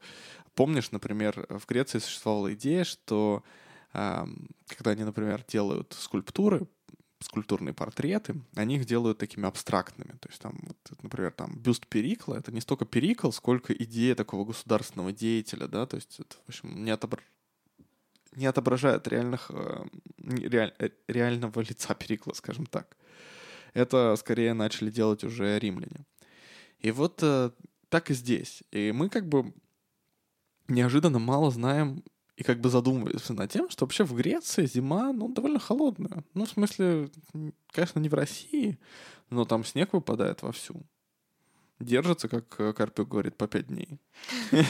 [0.55, 3.42] Помнишь, например, в Греции существовала идея, что
[3.92, 6.66] когда они, например, делают скульптуры,
[7.21, 10.12] скульптурные портреты, они их делают такими абстрактными.
[10.21, 14.45] То есть там, вот, например, там бюст Перикла— это не столько Перикл, сколько идея такого
[14.45, 17.21] государственного деятеля, да, то есть это, в общем, не, отобр-
[18.35, 19.85] не отображает реальных, э,
[20.18, 22.97] реаль- э, реального лица Перикла, скажем так.
[23.75, 26.07] Это скорее начали делать уже римляне.
[26.81, 27.51] И вот э,
[27.89, 28.62] так и здесь.
[28.73, 29.53] И мы как бы
[30.68, 32.03] неожиданно мало знаем
[32.41, 36.24] и как бы задумываемся над тем, что вообще в Греции зима, ну, довольно холодная.
[36.32, 37.11] Ну, в смысле,
[37.70, 38.78] конечно, не в России,
[39.28, 40.82] но там снег выпадает вовсю.
[41.80, 44.01] Держится, как э, Карпюк говорит, по пять дней.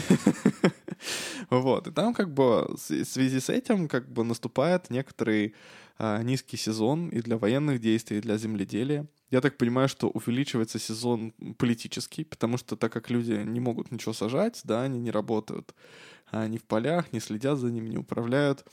[1.49, 5.55] Вот, и там как бы в связи с этим как бы наступает некоторый
[5.99, 9.07] а, низкий сезон и для военных действий, и для земледелия.
[9.31, 14.13] Я так понимаю, что увеличивается сезон политический, потому что так как люди не могут ничего
[14.13, 15.75] сажать, да, они не работают
[16.33, 18.65] ни в полях, не следят за ними, не управляют,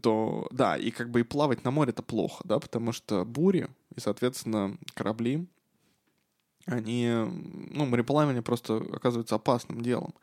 [0.00, 3.68] то да, и как бы и плавать на море это плохо, да, потому что бури
[3.94, 5.46] и, соответственно, корабли,
[6.66, 10.14] они, ну, мореплавание просто оказывается опасным делом.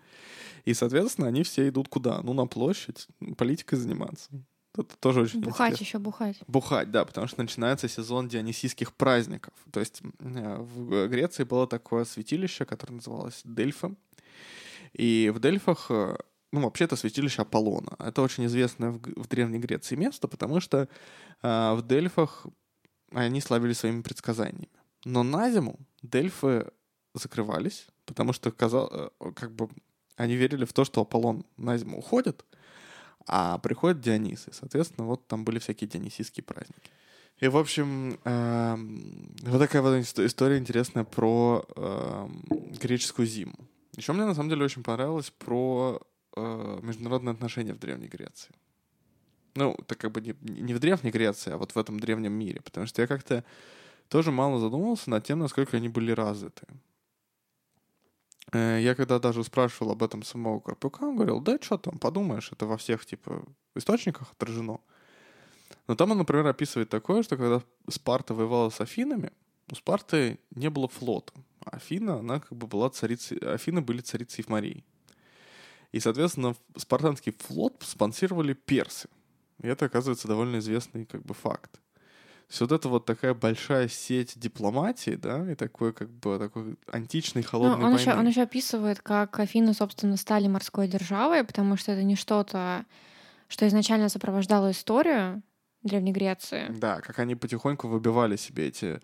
[0.66, 2.22] И, соответственно, они все идут куда?
[2.22, 4.30] Ну, на площадь, политикой заниматься.
[4.76, 5.84] Это тоже очень Бухать интересно.
[5.84, 6.38] еще бухать.
[6.48, 9.54] Бухать, да, потому что начинается сезон дионисийских праздников.
[9.72, 13.96] То есть э, в Греции было такое святилище, которое называлось Дельфы.
[14.94, 16.18] И в Дельфах, э,
[16.54, 17.96] ну, вообще это святилище Аполлона.
[17.98, 20.88] Это очень известное в, в Древней Греции место, потому что
[21.42, 22.46] э, в Дельфах
[23.12, 24.70] они славились своими предсказаниями.
[25.04, 26.72] Но на зиму Дельфы
[27.16, 28.88] закрывались, потому что казал,
[29.20, 29.68] э, как бы
[30.16, 32.46] они верили в то, что Аполлон на зиму уходит,
[33.26, 36.92] а приходит Дионис, и, соответственно, вот там были всякие дионисийские праздники.
[37.40, 42.44] И, в общем, эм, вот такая вот ист- история интересная про эм,
[42.80, 43.56] греческую зиму.
[43.96, 46.00] Еще мне, на самом деле, очень понравилось про
[46.36, 48.54] э, международные отношения в Древней Греции.
[49.56, 52.62] Ну, это как бы не, не в Древней Греции, а вот в этом древнем мире.
[52.62, 53.44] Потому что я как-то
[54.10, 56.66] тоже мало задумывался над тем, насколько они были развиты.
[58.52, 62.52] Э, Я когда даже спрашивал об этом самого Карпюка, он говорил, да что там, подумаешь,
[62.52, 64.80] это во всех, типа, источниках отражено.
[65.88, 69.32] Но там он, например, описывает такое, что когда Спарта воевала с Афинами,
[69.72, 71.34] у Спарты не было флота.
[71.66, 73.38] Афина, она как бы была царицей...
[73.38, 74.86] Афины были царицей Марией.
[75.94, 79.08] И, соответственно, спартанский флот спонсировали персы.
[79.62, 81.72] И это, оказывается, довольно известный как бы факт.
[81.72, 86.76] То есть вот это вот такая большая сеть дипломатии, да, и такой как бы такой
[86.92, 88.00] античный Ну, холодной он, войны.
[88.00, 92.86] еще, он еще описывает, как Афины, собственно, стали морской державой, потому что это не что-то,
[93.48, 95.42] что изначально сопровождало историю
[95.84, 96.66] Древней Греции.
[96.70, 99.00] Да, как они потихоньку выбивали себе эти,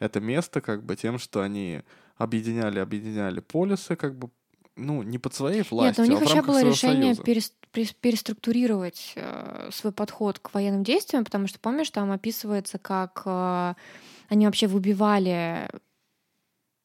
[0.00, 1.82] это место как бы тем, что они
[2.16, 4.30] объединяли, объединяли полисы как бы,
[4.76, 9.70] ну, не под своей властью, Нет, у них а вообще было решение перес- переструктурировать э,
[9.72, 13.74] свой подход к военным действиям, потому что, помнишь, там описывается, как э,
[14.28, 15.68] они вообще выбивали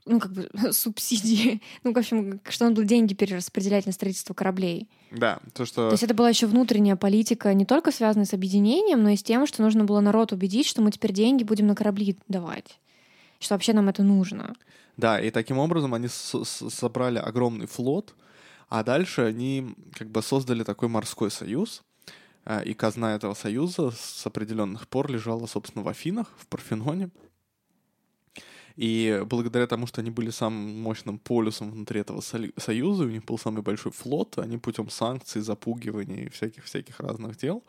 [0.05, 4.89] ну, как бы субсидии, ну, в общем, что надо было деньги перераспределять на строительство кораблей.
[5.11, 5.87] Да, то, что...
[5.87, 9.23] То есть это была еще внутренняя политика, не только связанная с объединением, но и с
[9.23, 12.79] тем, что нужно было народ убедить, что мы теперь деньги будем на корабли давать,
[13.39, 14.55] что вообще нам это нужно.
[14.97, 18.15] Да, и таким образом они собрали огромный флот,
[18.69, 21.83] а дальше они как бы создали такой морской союз,
[22.43, 27.09] а, и казна этого союза с определенных пор лежала, собственно, в Афинах, в Парфеноне.
[28.77, 33.37] И благодаря тому, что они были самым мощным полюсом внутри этого союза, у них был
[33.37, 37.63] самый большой флот, они путем санкций, запугиваний и всяких-всяких разных дел,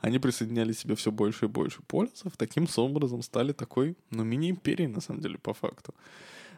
[0.00, 5.00] они присоединяли себе все больше и больше полисов, таким образом стали такой, ну, мини-империей, на
[5.00, 5.94] самом деле, по факту.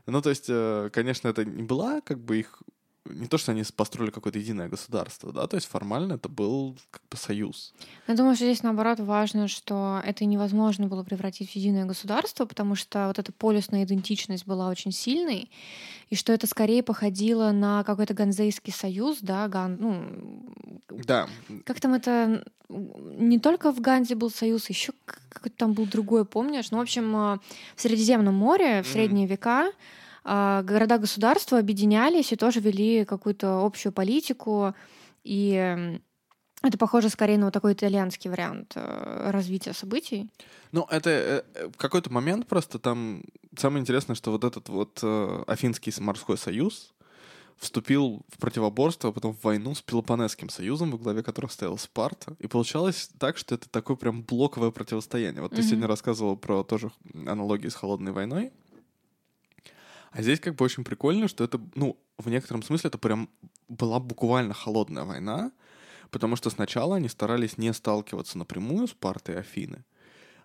[0.07, 2.63] Ну, то есть, э, конечно, это не была как бы их
[3.07, 7.03] не то, что они построили какое-то единое государство, да, то есть формально это был как
[7.11, 7.75] бы союз.
[8.09, 12.75] Я думаю, что здесь наоборот важно, что это невозможно было превратить в единое государство, потому
[12.75, 15.51] что вот эта полюсная идентичность была очень сильной,
[16.11, 20.45] и что это скорее походило на какой-то ганзейский союз, да, ган, ну,
[20.89, 21.29] да.
[21.65, 24.93] Как там это не только в Ганзе был союз, еще
[25.29, 26.71] какой-то там был другой, помнишь?
[26.71, 27.39] Ну, в общем, э,
[27.77, 29.31] в Средиземном море в средние mm-hmm.
[29.31, 29.73] века
[30.25, 34.75] города-государства объединялись и тоже вели какую-то общую политику.
[35.23, 36.01] И
[36.65, 40.31] это похоже скорее на вот такой итальянский вариант э, развития событий.
[40.73, 43.23] Ну, это э, э, в какой-то момент просто там...
[43.57, 45.05] Самое интересное, что вот этот вот
[45.47, 46.95] Афинский морской союз
[47.59, 52.35] вступил в противоборство, а потом в войну с Пелопонесским союзом, во главе которого стоял Спарта.
[52.41, 55.43] И получалось так, что это такое прям блоковое противостояние.
[55.43, 55.57] Вот mm-hmm.
[55.57, 58.51] ты сегодня рассказывал про тоже аналогии с холодной войной.
[60.15, 63.29] А здесь как бы очень прикольно, что это, ну, в некотором смысле это прям
[63.69, 65.51] была буквально холодная война,
[66.11, 69.85] потому что сначала они старались не сталкиваться напрямую с Партой и Афины,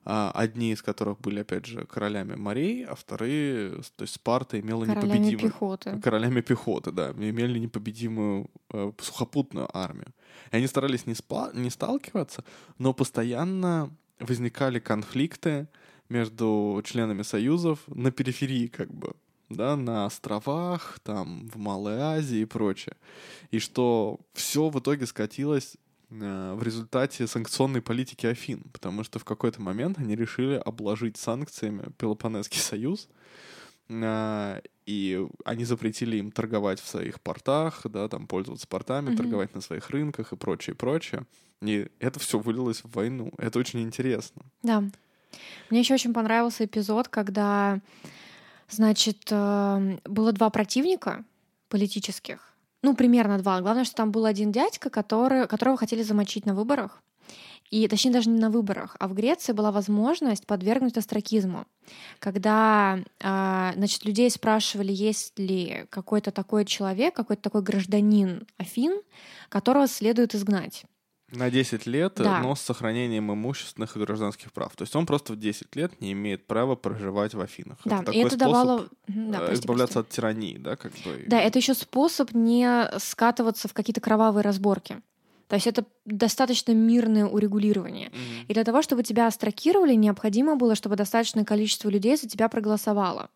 [0.05, 4.86] а одни из которых были, опять же, королями морей, а вторые, то есть Спарта имела
[4.86, 5.51] королями непобедимую...
[5.51, 6.01] пехоты.
[6.01, 10.11] Королями пехоты, да, имели непобедимую э, сухопутную армию.
[10.51, 11.51] И они старались не, спа...
[11.53, 12.43] не сталкиваться,
[12.80, 15.67] но постоянно возникали конфликты
[16.09, 19.13] между членами союзов на периферии, как бы
[19.50, 22.95] да, на островах, там, в Малой Азии и прочее.
[23.52, 25.78] И что все в итоге скатилось
[26.12, 31.91] э, в результате санкционной политики Афин, потому что в какой-то момент они решили обложить санкциями
[31.97, 33.10] Пелопонесский союз,
[33.89, 39.18] э, и они запретили им торговать в своих портах, да, там пользоваться портами, mm-hmm.
[39.18, 41.26] торговать на своих рынках и прочее, прочее.
[41.62, 43.32] И это все вылилось в войну.
[43.38, 44.43] Это очень интересно.
[44.64, 44.84] Да.
[45.70, 47.80] Мне еще очень понравился эпизод, когда
[48.70, 51.26] Значит, эм, было два противника
[51.70, 52.53] политических.
[52.82, 53.59] Ну, примерно два.
[53.61, 57.01] Главное, что там был один дядька, который, которого хотели замочить на выборах.
[57.70, 61.67] И, точнее, даже не на выборах, а в Греции была возможность подвергнуть астракизму,
[62.17, 68.99] когда, а, значит, людей спрашивали, есть ли какой-то такой человек, какой-то такой гражданин Афин,
[69.49, 70.86] которого следует изгнать.
[71.32, 72.42] На 10 лет, да.
[72.42, 74.76] но с сохранением имущественных и гражданских прав.
[74.76, 77.78] То есть он просто в 10 лет не имеет права проживать в Афинах.
[77.86, 78.88] Да, это такой и это способ давало...
[79.08, 80.10] Да, э, прости, избавляться прости.
[80.10, 81.24] от тирании, да, как бы.
[81.28, 85.02] Да, это еще способ не скатываться в какие-то кровавые разборки.
[85.50, 88.10] То есть это достаточно мирное урегулирование.
[88.10, 88.45] Mm-hmm.
[88.47, 93.30] И для того, чтобы тебя астракировали, необходимо было, чтобы достаточное количество людей за тебя проголосовало.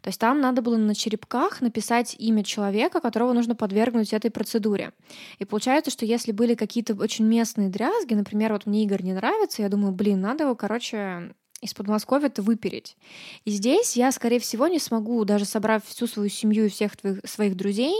[0.00, 4.92] То есть там надо было на черепках написать имя человека, которого нужно подвергнуть этой процедуре.
[5.40, 9.62] И получается, что если были какие-то очень местные дрязги, например, вот мне Игорь не нравится,
[9.62, 12.96] я думаю, блин, надо его, короче, из Подмосковья-то выпереть.
[13.44, 17.20] И здесь я, скорее всего, не смогу, даже собрав всю свою семью и всех твоих,
[17.24, 17.94] своих друзей,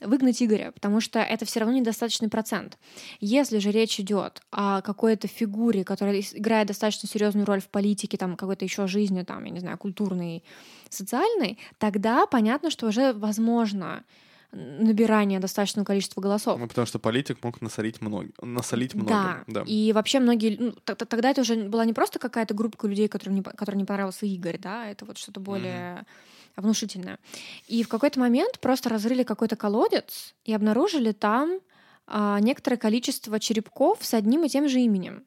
[0.00, 2.78] выгнать Игоря, потому что это все равно недостаточный процент.
[3.20, 8.36] Если же речь идет о какой-то фигуре, которая играет достаточно серьезную роль в политике, там,
[8.36, 10.44] какой-то еще жизни, там, я не знаю, культурной,
[10.90, 14.04] социальной, тогда понятно, что уже возможно
[14.52, 16.58] набирание достаточного количества голосов.
[16.58, 18.26] Ну, потому что политик мог насолить, мног...
[18.40, 19.12] насолить многим.
[19.12, 19.44] Да.
[19.46, 20.56] да, и вообще многие...
[20.58, 24.24] Ну, тогда это уже была не просто какая-то группа людей, которым не, которым не понравился
[24.26, 26.62] Игорь, да, это вот что-то более mm-hmm.
[26.62, 27.18] внушительное.
[27.66, 31.60] И в какой-то момент просто разрыли какой-то колодец и обнаружили там
[32.06, 35.24] а, некоторое количество черепков с одним и тем же именем.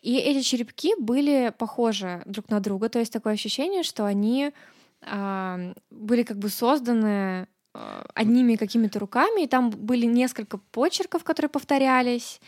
[0.00, 4.52] И эти черепки были похожи друг на друга, то есть такое ощущение, что они
[5.02, 7.48] а, были как бы созданы
[8.14, 12.40] одними какими-то руками, и там были несколько почерков, которые повторялись,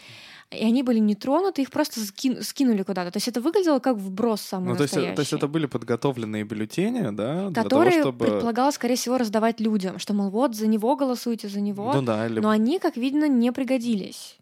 [0.50, 3.10] и они были не тронуты, их просто скин, скинули куда-то.
[3.10, 6.44] То есть это выглядело как вброс самый ну, то есть, то есть это были подготовленные
[6.44, 7.50] бюллетени, да?
[7.52, 8.26] Которые того, чтобы...
[8.26, 11.92] предполагалось, скорее всего, раздавать людям, что, мол, вот, за него голосуйте, за него.
[11.92, 12.38] Ну, да, или...
[12.38, 14.38] Но они, как видно, не пригодились.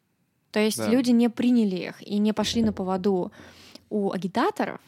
[0.51, 0.89] То есть да.
[0.89, 3.32] люди не приняли их и не пошли на поводу
[3.89, 4.80] у агитаторов.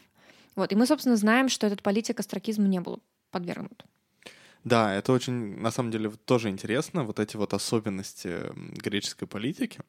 [0.55, 0.71] Вот.
[0.71, 2.99] И мы, собственно, знаем, что этот политик астракизму не был
[3.31, 3.85] подвергнут.
[4.67, 8.49] Да, это очень, на самом деле, тоже интересно, вот эти вот особенности
[8.81, 9.79] греческой политики.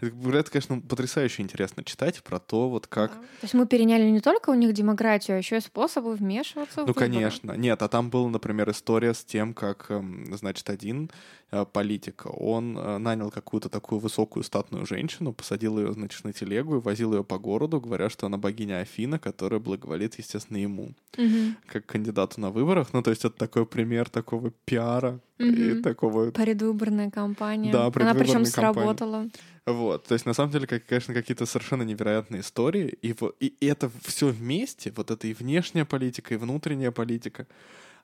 [0.00, 3.12] Это, конечно, потрясающе интересно читать про то, вот как...
[3.12, 3.18] Да.
[3.18, 6.94] То есть мы переняли не только у них демократию, а еще и способы вмешиваться Ну,
[6.94, 7.52] конечно.
[7.52, 11.10] Нет, а там была, например, история с тем, как, эм, значит, один
[11.50, 16.76] э, политик, он э, нанял какую-то такую высокую статную женщину, посадил ее, значит, на телегу
[16.76, 21.54] и возил ее по городу, говоря, что она богиня Афина, которая благоволит, естественно, ему, угу.
[21.66, 22.92] как кандидату на выборах.
[22.92, 26.30] Ну, то есть это такой пример такого пиара и такого...
[26.30, 27.72] Предвыборная кампания.
[27.72, 28.74] Да, Она предвыборная причем кампания.
[28.86, 29.28] сработала.
[29.66, 33.90] Вот, то есть на самом деле, как, конечно, какие-то совершенно невероятные истории, и, и это
[34.02, 37.46] все вместе, вот это и внешняя политика, и внутренняя политика,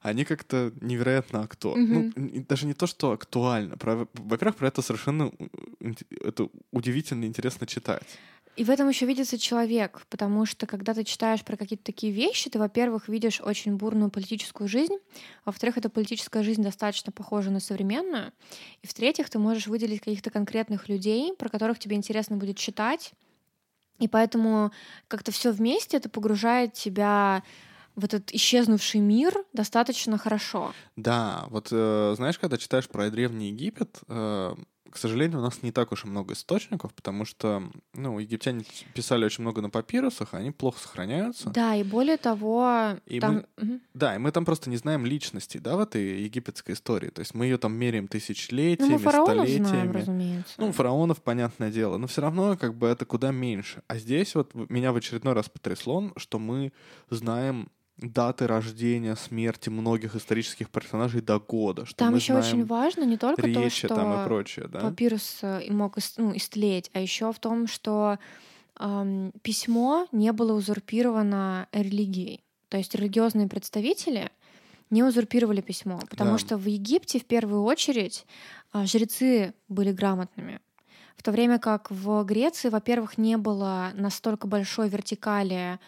[0.00, 2.12] они как-то невероятно актуальны.
[2.16, 3.76] Ну, и даже не то, что актуально.
[3.76, 5.48] Про- во-первых, про это совершенно у-
[5.80, 8.18] инте- это удивительно интересно читать.
[8.60, 12.50] И в этом еще видится человек, потому что когда ты читаешь про какие-то такие вещи,
[12.50, 14.98] ты, во-первых, видишь очень бурную политическую жизнь,
[15.46, 18.34] во-вторых, эта политическая жизнь достаточно похожа на современную,
[18.82, 23.14] и в-третьих, ты можешь выделить каких-то конкретных людей, про которых тебе интересно будет читать,
[23.98, 24.72] и поэтому
[25.08, 27.42] как-то все вместе это погружает тебя
[27.96, 30.74] в этот исчезнувший мир достаточно хорошо.
[30.96, 34.54] Да, вот э, знаешь, когда читаешь про Древний Египет, э,
[34.90, 37.62] к сожалению, у нас не так уж и много источников, потому что,
[37.94, 38.64] ну, египтяне
[38.94, 41.50] писали очень много на папирусах, а они плохо сохраняются.
[41.50, 43.46] Да, и более того, И там...
[43.56, 43.80] Мгм.
[43.94, 47.08] Да, и мы там просто не знаем личности, да, в этой египетской истории.
[47.08, 49.64] То есть мы ее там меряем тысячелетиями, Ну, мы столетиями.
[49.64, 50.54] знаем, разумеется.
[50.58, 53.82] Ну, фараонов, понятное дело, но все равно как бы это куда меньше.
[53.88, 56.72] А здесь вот меня в очередной раз потрясло, что мы
[57.10, 57.68] знаем
[58.00, 61.84] даты рождения, смерти многих исторических персонажей до года.
[61.86, 64.80] Что Там еще знаем очень важно не только то, речи что там и прочее, да?
[64.80, 68.18] папирус э, мог ну, истлеть, а еще в том, что
[68.76, 72.42] ам, письмо не было узурпировано религией.
[72.68, 74.30] То есть религиозные представители
[74.90, 76.38] не узурпировали письмо, потому Да.
[76.38, 78.26] что в Египте в первую очередь
[78.72, 80.60] а, жрецы были грамотными.
[81.16, 85.78] В то время как в Греции, во-первых, не было настолько большой вертикали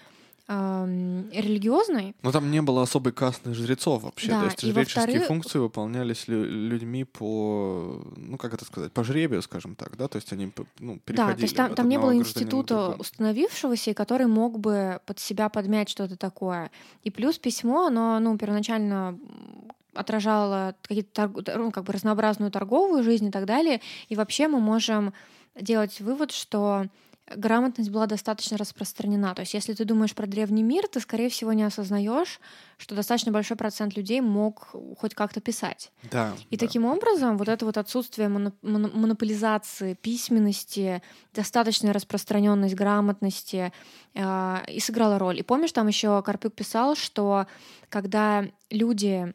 [0.53, 4.29] ам, религиозной, Но там не было особой касты жрецов вообще.
[4.29, 9.41] Да, То есть жреческие функции выполнялись лю- людьми по, ну как это сказать, по жребию,
[9.43, 11.33] скажем так, да, то есть они ну, переходили.
[11.33, 15.49] Да, то есть там, там не было института установившегося, и который мог бы под себя
[15.49, 16.71] подмять что-то такое.
[17.03, 19.19] И плюс письмо, оно ну, первоначально
[19.95, 23.81] отражало какие-то ну, как бы разнообразную торговую жизнь и так далее.
[24.09, 25.13] И вообще мы можем
[25.55, 26.87] делать вывод, что
[27.37, 29.35] грамотность была достаточно распространена.
[29.35, 32.41] То есть, если ты думаешь про древний мир, ты, скорее всего, не осознаешь,
[32.77, 35.93] что достаточно большой процент людей мог хоть как-то писать.
[36.11, 36.35] Да.
[36.51, 36.67] И да.
[36.67, 41.03] таким образом вот это вот отсутствие моно- моно- монополизации письменности,
[41.33, 43.73] достаточная распространенность грамотности
[44.15, 45.39] э, и сыграла роль.
[45.39, 47.47] И помнишь, там еще Карпюк писал, что
[47.89, 49.33] когда люди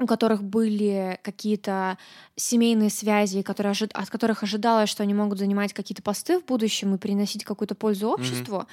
[0.00, 1.98] у которых были какие-то
[2.36, 6.94] семейные связи, которые ожи- от которых ожидалось, что они могут занимать какие-то посты в будущем
[6.94, 8.66] и приносить какую-то пользу обществу,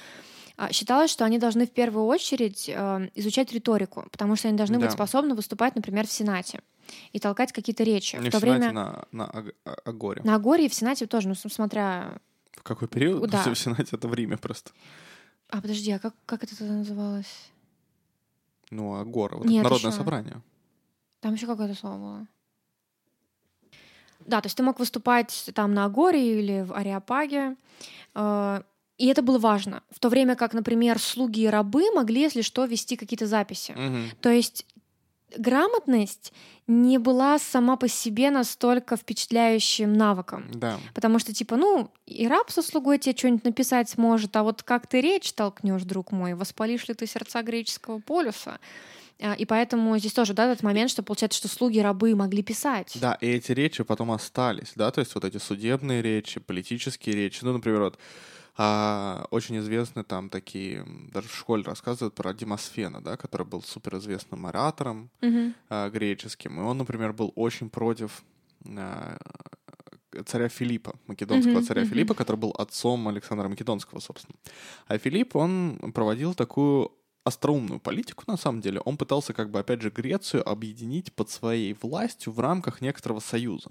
[0.56, 4.76] а, считалось, что они должны в первую очередь э, изучать риторику, потому что они должны
[4.78, 4.92] быть Да.
[4.94, 6.60] способны выступать, например, в Сенате
[7.12, 8.16] и толкать какие-то речи.
[8.16, 9.24] Не в то в Сенате, время на, на
[9.64, 10.22] А- Агоре.
[10.24, 12.18] на Агоре и в Сенате тоже, ну, смотря...
[12.52, 13.30] В какой период?
[13.30, 13.42] Да.
[13.44, 14.72] В Сенате это в Риме просто.
[15.50, 17.50] А, подожди, а как, как это тогда называлось?
[18.70, 19.98] Ну, Агора, вот Нет, народное ещё.
[19.98, 20.42] собрание.
[21.20, 22.26] Там еще какое-то слово было.
[24.20, 27.56] Да, то есть ты мог выступать там на Агоре или в Ариапаге,
[28.14, 28.62] э,
[28.98, 29.82] и это было важно.
[29.90, 33.72] В то время как, например, слуги и рабы могли, если что, вести какие-то записи.
[33.72, 34.10] Мгм.
[34.20, 34.66] То есть
[35.36, 36.32] грамотность
[36.66, 40.50] не была сама по себе настолько впечатляющим навыком.
[40.52, 40.78] Да.
[40.94, 44.86] Потому что, типа, ну, и раб со слугой тебе что-нибудь написать сможет, а вот как
[44.86, 48.58] ты речь толкнешь, друг мой, воспалишь ли ты сердца греческого полюса?
[49.20, 52.96] А, И поэтому здесь тоже, да, этот момент, что получается, что слуги, рабы могли писать.
[53.00, 57.40] Да, и эти речи потом остались, да, то есть вот эти судебные речи, политические речи.
[57.42, 57.98] Ну, например, вот
[58.56, 64.46] а, очень известны там такие, даже в школе рассказывают про Демосфена, да, который был суперизвестным
[64.46, 65.54] оратором Мгм.
[65.68, 68.22] а, греческим, и он, например, был очень против
[68.76, 69.16] а,
[70.26, 71.90] царя Филиппа, македонского Мгм, царя мгм.
[71.90, 74.36] Филиппа, который был отцом Александра Македонского, собственно.
[74.86, 76.92] А Филипп, он проводил такую
[77.24, 78.80] остроумную политику, на самом деле.
[78.80, 83.70] Он пытался, как бы, опять же, Грецию объединить под своей властью в рамках некоторого союза.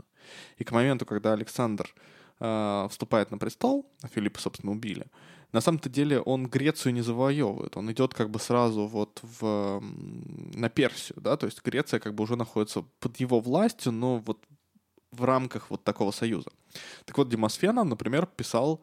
[0.58, 1.94] И к моменту, когда Александр
[2.40, 5.08] э, вступает на престол, а Филиппа, собственно, убили,
[5.54, 7.78] на самом-то деле он Грецию не завоевывает.
[7.78, 9.82] Он идет как бы сразу вот в,
[10.54, 14.40] на Персию, да, то есть Греция как бы уже находится под его властью, но вот
[15.12, 16.52] в рамках вот такого союза.
[17.06, 18.82] Так вот, Демосфена, например, писал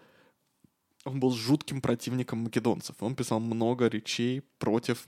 [1.05, 2.97] он был жутким противником македонцев.
[3.01, 5.07] Он писал много речей против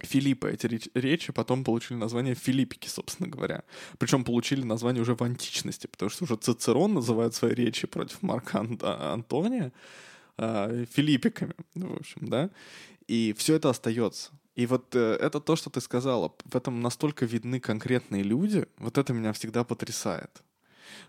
[0.00, 0.46] Филиппа.
[0.46, 3.64] Эти реч- речи потом получили название Филиппики, собственно говоря.
[3.98, 8.60] Причем получили название уже в античности, потому что уже Цицерон называет свои речи против Марка
[8.60, 9.72] Ан- Антония
[10.38, 12.50] а, Филиппиками, в общем, да.
[13.06, 14.30] И все это остается.
[14.54, 16.32] И вот э, это то, что ты сказала.
[16.44, 18.66] В этом настолько видны конкретные люди.
[18.78, 20.42] Вот это меня всегда потрясает.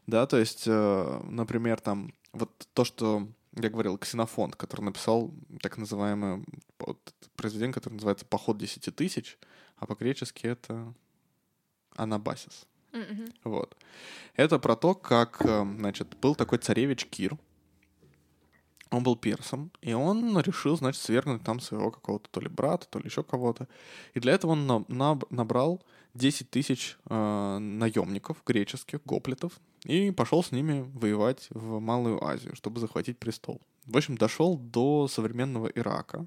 [0.08, 5.78] Да, то есть, э, например, там вот то, что я говорил, Ксенофонт, который написал так
[5.78, 6.44] называемое
[6.80, 7.00] вот,
[7.36, 9.38] произведение, которое называется «Поход десяти тысяч»,
[9.78, 10.94] а по-гречески это...
[11.96, 12.66] Анабасис.
[12.92, 13.26] Мгм.
[13.44, 13.76] Вот.
[14.36, 17.38] Это про то, как, э, значит, был такой царевич Кир.
[18.90, 23.00] Он был персом, и он решил, значит, свергнуть там своего какого-то то ли брата, то
[23.00, 23.68] ли еще кого-то.
[24.14, 25.84] И для этого он на- наб- набрал
[26.14, 32.80] 10 тысяч э, наемников греческих, гоплитов, и пошел с ними воевать в Малую Азию, чтобы
[32.80, 33.62] захватить престол.
[33.86, 36.26] В общем, дошел до современного Ирака.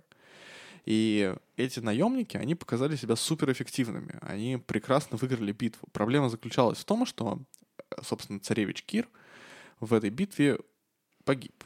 [0.85, 4.19] И эти наемники, они показали себя суперэффективными.
[4.21, 5.89] Они прекрасно выиграли битву.
[5.93, 7.41] Проблема заключалась в том, что,
[8.03, 9.09] собственно, царевич Кир
[9.81, 10.59] в этой битве
[11.25, 11.65] погиб.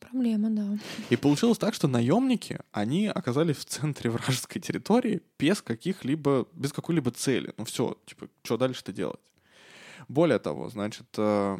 [0.00, 0.78] Проблема, да.
[1.10, 7.10] И получилось так, что наемники, они оказались в центре вражеской территории без каких-либо, без какой-либо
[7.10, 7.52] цели.
[7.56, 9.20] Ну все, типа, что дальше-то делать?
[10.08, 11.58] Более того, значит, э,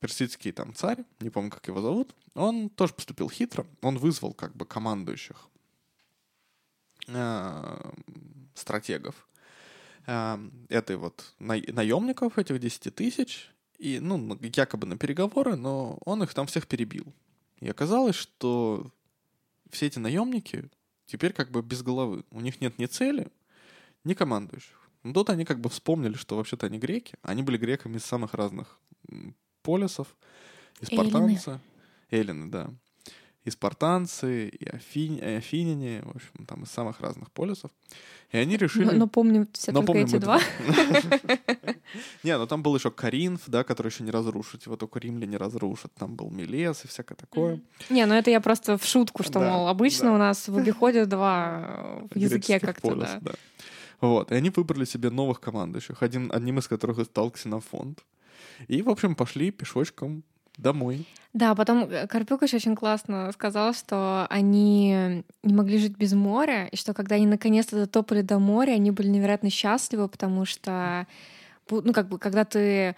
[0.00, 3.66] персидский там царь, не помню, как его зовут, он тоже поступил хитро.
[3.82, 5.48] Он вызвал как бы командующих
[7.08, 7.92] э,
[8.54, 9.28] стратегов
[10.06, 10.38] э,
[10.68, 16.34] этой вот на- наемников, этих 10 тысяч, и, ну, якобы на переговоры, но он их
[16.34, 17.12] там всех перебил.
[17.60, 18.90] И оказалось, что
[19.70, 20.70] все эти наемники
[21.06, 22.24] теперь как бы без головы.
[22.30, 23.28] У них нет ни цели,
[24.04, 24.79] ни командующих.
[25.02, 27.14] Но тут они как бы вспомнили, что вообще-то они греки.
[27.22, 28.78] Они были греками из самых разных
[29.62, 30.08] полисов.
[30.80, 31.10] И Эллины.
[31.10, 31.60] спартанцы.
[32.10, 32.70] Эллины, да.
[33.44, 35.16] И спартанцы, и афин...
[35.16, 37.70] и афиняне, в общем, там из самых разных полисов.
[38.32, 38.84] И они решили...
[38.84, 40.40] Но, но помним все Но только помним эти два.
[42.22, 45.90] Не, ну там был еще Каринф, да, который еще не разрушить, его только римляне разрушат.
[45.94, 47.60] Там был Милес и всякое такое.
[47.88, 51.64] Не, ну это я просто в шутку, что, мол, обычно у нас в обиходе два
[51.66, 53.20] э, в языке как-то, да.
[54.00, 58.04] Вот, и они выбрали себе новых командующих, один, одним из которых стал Ксенофонт.
[58.68, 60.22] И, в общем, пошли пешочком
[60.56, 61.06] домой.
[61.32, 66.76] Да, потом э, Карпюкович очень классно сказал, что они не могли жить без моря, и
[66.76, 71.06] что когда они наконец-то дотопали до моря, они были невероятно счастливы, потому что,
[71.70, 72.96] ну, как бы, когда ты...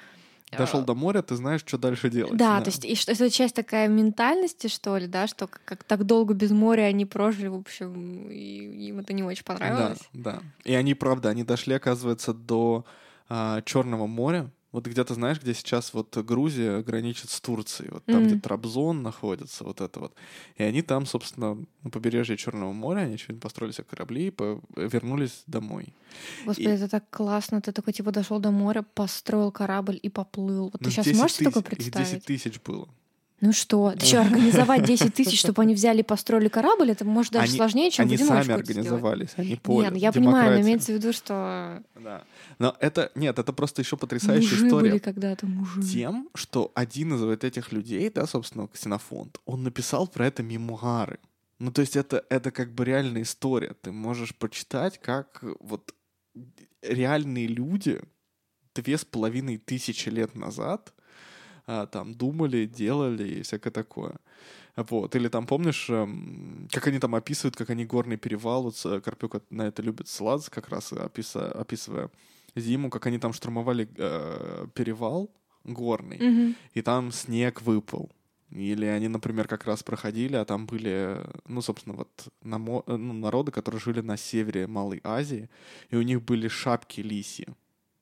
[0.52, 2.36] э, Дошел до моря, ты знаешь, что дальше делать.
[2.36, 5.84] Да, то есть и что это часть такая ментальности, что ли, да, что как, как
[5.84, 9.98] так долго без моря они прожили, в общем, и им это не очень понравилось.
[10.12, 10.42] Да, да.
[10.64, 12.84] И они, правда, они дошли, оказывается, до
[13.64, 14.50] Черного моря.
[14.72, 18.40] Вот где-то, знаешь, где сейчас вот Грузия граничит с Турцией, вот там, где Мгм.
[18.40, 20.14] Трабзон находится, вот это вот.
[20.56, 24.62] И они там, собственно, на побережье Черного моря, они чуть построили себе корабли и по-
[24.74, 25.92] вернулись домой.
[26.46, 27.60] Господи, И- это так классно.
[27.60, 30.70] Ты такой, типа, дошел до моря, построил корабль и поплыл.
[30.72, 32.10] Вот Ну, ты сейчас 10 можешь себе такое тысяч- Их представить?
[32.12, 32.88] 10 тысяч было.
[33.42, 37.32] Ну что, ты что, организовать 10 тысяч, чтобы они взяли и построили корабль, это может
[37.32, 38.68] даже Они- сложнее, чем Они в сами это сделать.
[38.70, 39.90] организовались, они Нет, поняли.
[39.90, 42.24] ну я понимаю, но имеется в виду, что Да.
[42.58, 44.90] Но это, нет, это просто еще потрясающая мужи история.
[44.90, 45.82] были когда-то мужи.
[45.82, 51.18] Тем, что один из вот этих людей, да, собственно, Ксенофонт, он написал про это мемуары.
[51.58, 53.74] Ну, то есть это, это как бы реальная история.
[53.82, 55.94] Ты можешь почитать, как вот
[56.82, 58.00] реальные люди
[58.74, 60.92] две с половиной тысячи лет назад
[61.66, 64.16] а, там думали, делали и всякое такое.
[64.76, 65.14] Вот.
[65.16, 69.42] Или там, помнишь, эм, как они там описывают, как они горный перевал, вот э, Карпюк
[69.50, 72.10] на это любит ссылаться, как раз описа- описывая
[72.56, 75.30] зиму, как они там штурмовали э, перевал
[75.64, 76.56] горный, Мгм.
[76.74, 78.10] и там снег выпал.
[78.50, 83.12] Или они, например, как раз проходили, а там были, ну, собственно, вот намо- э, ну,
[83.14, 85.48] народы, которые жили на севере Малой Азии,
[85.90, 87.46] и у них были шапки лисьи.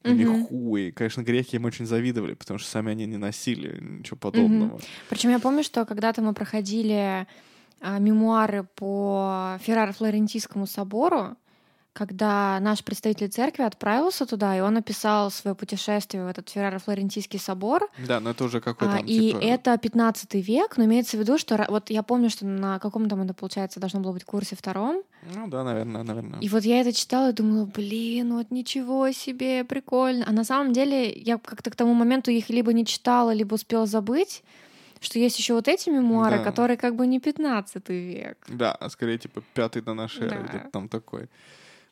[0.02, 0.18] На Мгм.
[0.18, 4.80] меху, и, конечно, греки им очень завидовали, потому что сами они не носили ничего подобного.
[5.10, 7.26] Причем я помню, что когда-то мы проходили
[7.80, 11.36] а, мемуары по Ферраро-Флорентийскому собору,
[11.92, 17.88] когда наш представитель церкви отправился туда, и он описал свое путешествие в этот Ферраро-Флорентийский собор,
[18.06, 19.38] Да, но это уже какой-то А, и типа...
[19.42, 23.22] это 15 век, но имеется в виду, что вот я помню, что на каком там
[23.22, 25.02] это, получается, должно было быть курсе втором,
[25.34, 26.40] Ну да, наверное, наверное.
[26.40, 30.24] и вот я это читала и думала, блин, вот ничего себе, прикольно.
[30.28, 33.86] А на самом деле я как-то к тому моменту их либо не читала, либо успела
[33.86, 34.42] забыть,
[35.00, 36.44] что есть еще вот эти мемуары, Да.
[36.44, 38.36] которые как бы не 15 век.
[38.48, 40.48] Да, а скорее, типа, пятый до нашей эры, Да.
[40.48, 41.28] где-то там такой.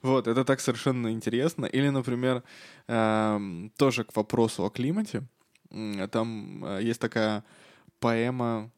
[0.02, 1.66] Вот, это так совершенно интересно.
[1.66, 2.42] Или, например,
[2.86, 5.24] эм, тоже к вопросу о климате.
[6.10, 7.44] Там э, есть такая
[8.00, 8.70] поэма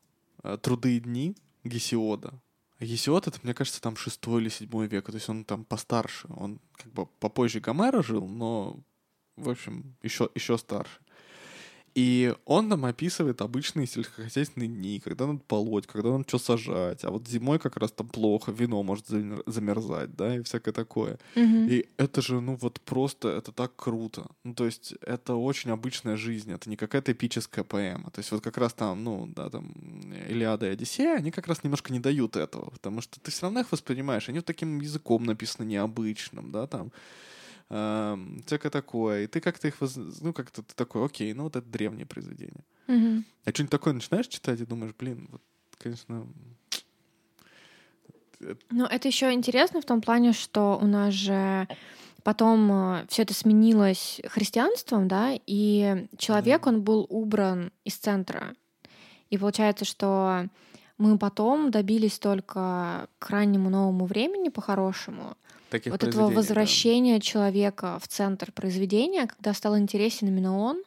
[0.43, 2.33] э, «Труды и дни» Гесиода.
[2.81, 6.27] Гесиод— это, мне кажется, там шестой или седьмой век, то есть он там постарше.
[6.31, 8.81] Он как бы попозже Гомера жил, но,
[9.37, 11.01] в общем, еще, еще старше.
[11.95, 17.05] И он там описывает обычные сельскохозяйственные дни, когда надо полоть, когда надо что сажать.
[17.05, 21.19] А вот зимой как раз там плохо, вино может замер- замерзать, да, и всякое такое.
[21.35, 21.69] Мгм.
[21.69, 24.27] И это же, ну вот просто, это так круто.
[24.45, 28.11] Ну то есть это очень обычная жизнь, это не какая-то эпическая поэма.
[28.11, 29.73] То есть вот как раз там, ну да, там
[30.29, 33.61] Илиада и Одиссея, они как раз немножко не дают этого, потому что ты все равно
[33.61, 36.93] их воспринимаешь, они вот таким языком написаны необычным, да, там.
[37.71, 39.25] Эм, всякое такое.
[39.25, 39.97] И ты как-то их, воз...
[39.97, 42.65] ну, как-то ты такой, окей, ну, вот это древнее произведение.
[42.87, 43.25] Мгм.
[43.45, 45.43] А что-нибудь такое начинаешь читать и думаешь, блин, вот,
[45.79, 46.27] конечно,
[48.71, 51.69] Ну, это еще интересно в том плане, что у нас же
[52.23, 58.55] потом все это сменилось христианством, да, и человек, он был убран из центра.
[59.31, 60.47] И получается, что
[60.99, 65.37] мы потом добились только к раннему новому времени по-хорошему.
[65.71, 66.37] Таких Вот этого произведений, да.
[66.37, 70.83] возвращения человека в центр произведения, когда стал интересен именно он,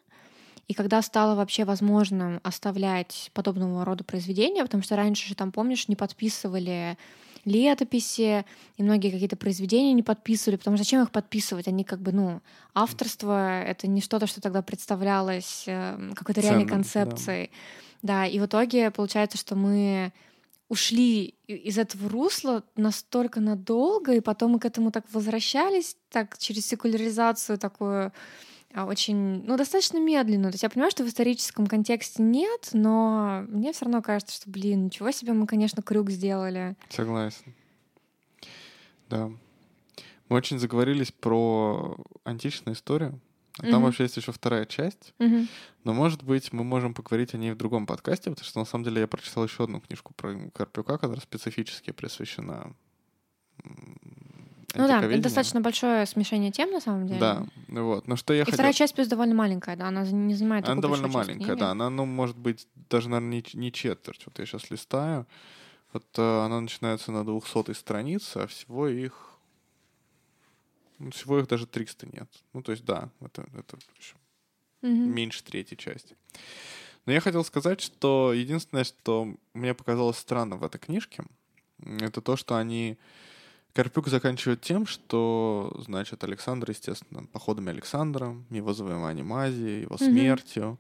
[0.68, 5.88] и когда стало вообще возможным оставлять подобного рода произведения, потому что раньше же там, помнишь,
[5.88, 6.98] не подписывали
[7.46, 8.46] летописи,
[8.78, 11.68] и многие какие-то произведения не подписывали, потому что зачем их подписывать?
[11.68, 12.42] Они как бы, ну,
[12.74, 16.74] авторство— это не что-то, что тогда представлялось э, какой-то реальной Ценным, да.
[16.74, 17.52] концепцией.
[18.02, 20.14] Да, и в итоге получается, что мы
[20.74, 26.66] ушли из этого русла настолько надолго, и потом мы к этому так возвращались, так через
[26.66, 28.12] секуляризацию такую
[28.74, 30.50] а, очень, ну, достаточно медленно.
[30.50, 34.50] То есть я понимаю, что в историческом контексте нет, но мне все равно кажется, что,
[34.50, 36.76] блин, ничего себе мы, конечно, крюк сделали.
[36.90, 37.54] Согласен.
[39.10, 39.32] Да.
[40.30, 43.20] Мы очень заговорились про античную историю.
[43.60, 43.84] А там Мгм.
[43.84, 45.14] вообще есть еще вторая часть.
[45.20, 45.48] Мгм.
[45.84, 48.84] Но, может быть, мы можем поговорить о ней в другом подкасте, потому что, на самом
[48.86, 52.74] деле, я прочитал еще одну книжку про Карпюка, которая специфически посвящена
[53.64, 53.98] м,
[54.76, 57.20] Ну да, это достаточно большое смешение тем, на самом деле.
[57.20, 58.08] Да, вот.
[58.08, 58.56] Но что я И хотел...
[58.56, 61.60] вторая часть плюс довольно маленькая, да, она не занимает Она довольно маленькая, книги.
[61.60, 61.72] да.
[61.72, 64.24] Она, ну, может быть, даже, наверное, не, не четверть.
[64.26, 65.28] Вот я сейчас листаю.
[65.92, 69.30] Вот э, она начинается на 200 странице, а всего их...
[71.00, 72.30] ну, всего их даже 300 нет.
[72.54, 73.78] Ну, то есть, да, это, это
[74.82, 75.16] Мгм.
[75.16, 76.16] меньше третьей части.
[77.06, 81.24] Но я хотел сказать, что единственное, что мне показалось странно в этой книжке,
[82.00, 82.98] это то, что они...
[83.74, 90.80] Карпюк заканчивает тем, что, значит, Александр, естественно, походами Александра, его завоеванием Азии, его смертью.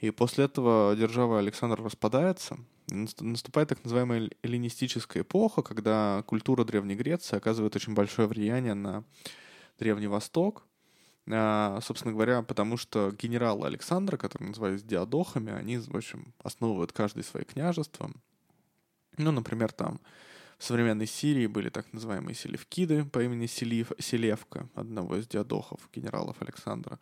[0.00, 2.58] И после этого держава Александра распадается.
[2.88, 9.04] Наступает так называемая эллинистическая эпоха, когда культура Древней Греции оказывает очень большое влияние на
[9.78, 10.64] Древний Восток.
[11.30, 17.22] А, собственно говоря, потому что генералы Александра, которые назывались диадохами, они, в общем, основывают каждое
[17.22, 18.10] свое княжество.
[19.16, 20.00] Ну, например, там
[20.58, 26.36] в современной Сирии были так называемые селевкиды по имени Селив, Селевка, одного из диадохов, генералов
[26.40, 26.98] Александра.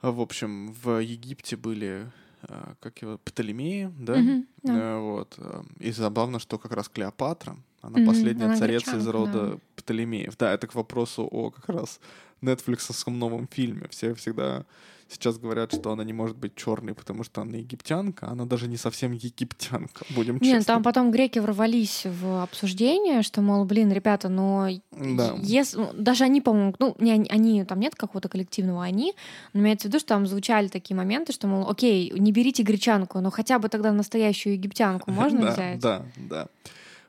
[0.00, 2.10] А, В общем, в Египте были,
[2.42, 4.16] а, как его, Птолемеи, да?
[4.16, 4.74] Мгм, да.
[4.74, 5.38] Э, Вот.
[5.78, 9.58] И забавно, что как раз Клеопатра, она Мгм, последняя она царица из рода да.
[9.76, 10.36] Птолемеев.
[10.36, 12.00] Да, это к вопросу о как раз
[12.40, 13.88] нетфликсовском новом фильме.
[13.90, 14.64] Все всегда
[15.10, 18.28] сейчас говорят, что она не может быть черной, потому что она египтянка.
[18.28, 20.64] Она даже не совсем египтянка, будем Нет, честны.
[20.64, 25.34] там потом греки ворвались в обсуждение, что, мол, блин, ребята, но Да.
[25.40, 29.14] если, ну, даже они, по-моему, ну, не они, они, там нет какого-то коллективного они,
[29.54, 33.20] но имеется в виду, что там звучали такие моменты, что, мол, окей, не берите гречанку,
[33.20, 35.78] но хотя бы тогда настоящую египтянку можно да, взять?
[35.80, 36.48] Да, да.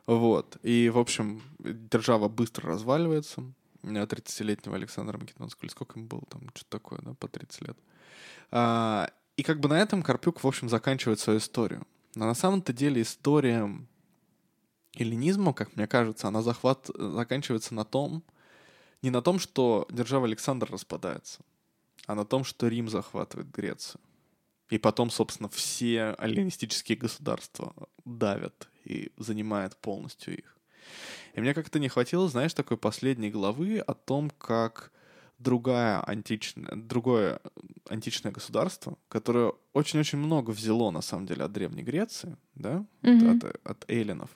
[0.10, 0.58] Вот.
[0.64, 3.44] И, в общем, держава быстро разваливается.
[3.84, 7.68] У меня 30-летнего Александра Македонского, или сколько ему было там, что-то такое, да, по 30
[7.68, 7.78] лет.
[8.50, 11.86] А, и как бы на этом Карпюк, в общем, заканчивает свою историю.
[12.16, 13.70] Но на самом-то деле история
[14.96, 16.90] эллинизма, как мне кажется, она захват...
[16.96, 18.24] заканчивается на том,
[19.04, 21.42] не на том, что держава Александра распадается,
[22.08, 24.02] а на том, что Рим захватывает Грецию.
[24.72, 27.76] И потом, собственно, все эллинистические государства
[28.06, 30.58] давят и занимают полностью их.
[31.36, 34.92] И мне как-то не хватило, знаешь, такой последней главы о том, как
[35.38, 37.40] другая античная, другое
[37.90, 43.38] античное государство, которое очень-очень много взяло, на самом деле, от Древней Греции, да, Мгм.
[43.38, 44.30] от, от эллинов,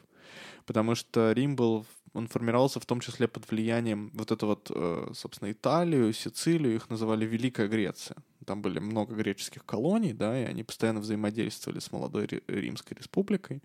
[0.65, 5.11] потому что Рим был, он формировался в том числе под влиянием вот это вот, э,
[5.13, 8.17] собственно, Италию, Сицилию, их называли Великая Греция.
[8.45, 13.61] Там были много греческих колоний, да, и они постоянно взаимодействовали с молодой Ри- Римской республикой.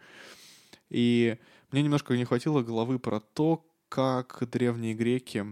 [0.90, 1.39] И
[1.70, 5.44] мне немножко не хватило головы про то, как древние греки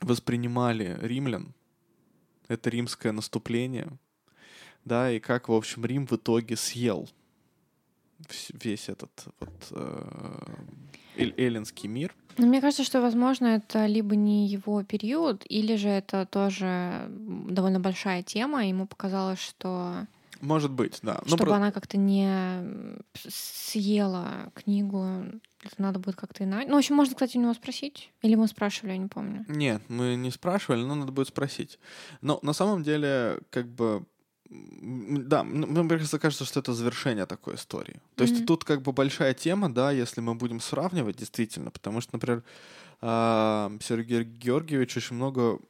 [0.00, 1.54] воспринимали римлян,
[2.48, 3.88] это римское наступление,
[4.84, 7.08] да, и как, в общем, Рим в итоге съел
[8.52, 9.10] весь этот
[9.40, 10.54] вот э,
[11.16, 12.14] эль- эллинский мир.
[12.38, 17.80] Ну, мне кажется, что, возможно, это либо не его период, или же это тоже довольно
[17.80, 20.06] большая тема, ему показалось, что
[20.42, 21.20] Может быть, да.
[21.22, 22.98] Ну, чтобы про- она как-то не
[23.28, 25.06] съела книгу,
[25.62, 26.68] это надо будет как-то иначе.
[26.68, 28.10] Ну, в общем, можно, кстати, у него спросить.
[28.22, 29.44] Или мы спрашивали, я не помню.
[29.48, 31.78] Нет, мы не спрашивали, но надо будет спросить.
[32.22, 34.04] Но на самом деле, как бы,
[34.50, 38.00] да, мне просто кажется, что это завершение такой истории.
[38.16, 42.16] То есть тут как бы большая тема, да, если мы будем сравнивать, действительно, потому что,
[42.16, 42.42] например,
[43.00, 45.60] а, Сергей Георгиевич очень много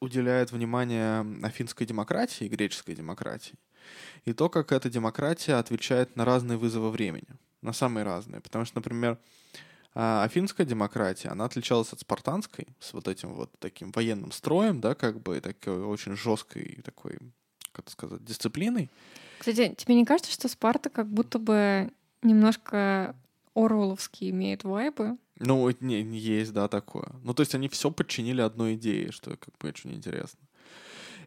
[0.00, 3.54] уделяет внимание афинской демократии, греческой демократии,
[4.24, 7.28] и то, как эта демократия отвечает на разные вызовы времени,
[7.62, 8.40] на самые разные.
[8.40, 9.18] Потому что, например,
[9.96, 14.96] а афинская демократия, она отличалась от спартанской с вот этим вот таким военным строем, да,
[14.96, 17.18] как бы такой очень жесткой такой,
[17.70, 18.90] как сказать, дисциплиной.
[19.38, 21.92] Кстати, тебе не кажется, что Спарта как будто бы
[22.22, 23.14] немножко
[23.54, 25.16] Орвеловские имеет вайбы?
[25.38, 27.08] Ну, не, есть, да, такое.
[27.22, 30.40] Ну, то есть они все подчинили одной идее, что как бы очень интересно.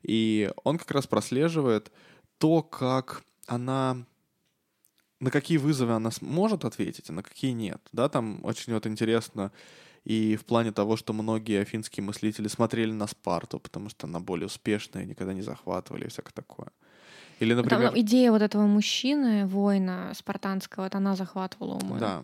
[0.03, 1.91] И он как раз прослеживает
[2.37, 4.05] то, как она
[5.19, 7.81] на какие вызовы она может ответить, а на какие нет.
[7.91, 9.51] Да, там очень вот интересно
[10.03, 14.45] и в плане того, что многие афинские мыслители смотрели на Спарту, потому что она более
[14.45, 16.69] успешная, никогда не захватывали и всякое такое.
[17.39, 17.89] Или, например...
[17.89, 21.99] Там идея вот этого мужчины, воина спартанского, вот она захватывала умы.
[21.99, 22.23] Да,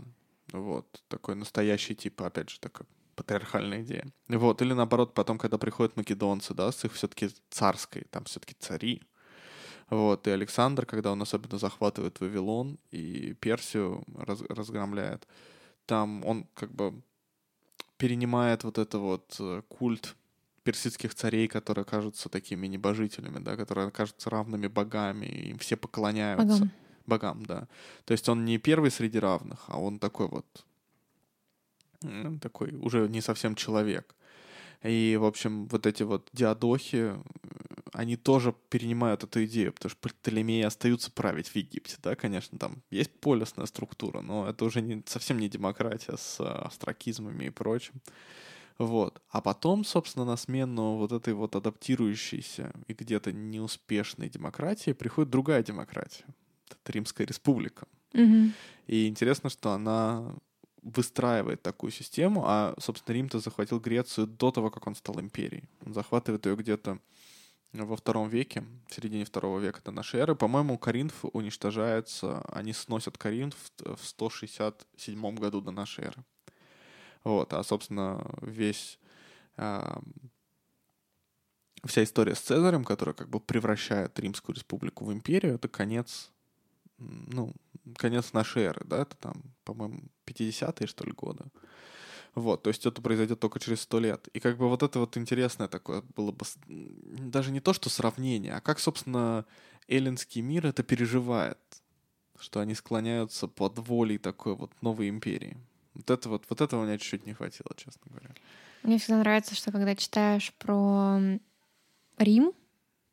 [0.53, 1.03] вот.
[1.07, 2.85] Такой настоящий, типа, опять же, такой
[3.15, 4.07] патриархальная идея.
[4.29, 4.61] Вот.
[4.61, 9.01] Или наоборот, потом, когда приходят македонцы, да, с их все-таки царской, там все-таки цари,
[9.89, 15.27] вот, и Александр, когда он особенно захватывает Вавилон и Персию раз, разгромляет,
[15.85, 16.93] там он как бы
[17.97, 20.15] перенимает вот это вот э, культ
[20.63, 26.45] персидских царей, которые кажутся такими небожителями, да, которые кажутся равными богами, и им все поклоняются.
[26.45, 26.71] Богам.
[27.05, 27.67] Богам, да.
[28.05, 30.45] То есть он не первый среди равных, а он такой вот
[32.41, 34.15] такой уже не совсем человек.
[34.83, 37.13] И, в общем, вот эти вот диадохи,
[37.93, 42.81] они тоже перенимают эту идею, потому что Птолемеи остаются править в Египте, да, конечно, там
[42.89, 47.93] есть полисная структура, но это уже не, совсем не демократия с астракизмами и прочим.
[48.79, 49.21] Вот.
[49.29, 55.61] А потом, собственно, на смену вот этой вот адаптирующейся и где-то неуспешной демократии приходит другая
[55.63, 56.25] демократия.
[56.69, 57.87] Это Римская республика.
[58.13, 58.51] Угу.
[58.87, 60.35] И интересно, что она
[60.81, 65.69] выстраивает такую систему, а, собственно, Рим-то захватил Грецию до того, как он стал империей.
[65.85, 66.99] Он захватывает ее где-то
[67.73, 70.35] во втором веке, в середине второго века до нашей эры.
[70.35, 76.23] По-моему, Коринф уничтожается, они сносят Коринф в 167 году до нашей эры.
[77.23, 78.99] Вот, а, собственно, весь
[79.57, 79.95] э,
[81.85, 86.31] вся история с Цезарем, которая как бы превращает Римскую республику в империю, это конец,
[86.97, 87.53] ну,
[87.97, 91.45] конец нашей эры, да, это там, по-моему, 50-е, что ли, годы.
[92.35, 94.27] Вот, то есть это произойдет только через сто лет.
[94.33, 98.55] И как бы вот это вот интересное такое было бы даже не то, что сравнение,
[98.55, 99.45] а как, собственно,
[99.87, 101.59] эллинский мир это переживает,
[102.39, 105.57] что они склоняются под волей такой вот новой империи.
[105.93, 108.31] Вот это вот, вот этого мне чуть-чуть не хватило, честно говоря.
[108.81, 111.19] Мне всегда нравится, что когда читаешь про
[112.17, 112.51] Рим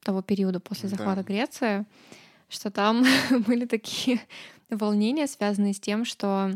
[0.02, 1.22] того периода после захвата да.
[1.22, 1.84] Греции,
[2.48, 3.04] что там
[3.46, 4.20] были такие
[4.70, 6.52] волнения, связанные с тем, что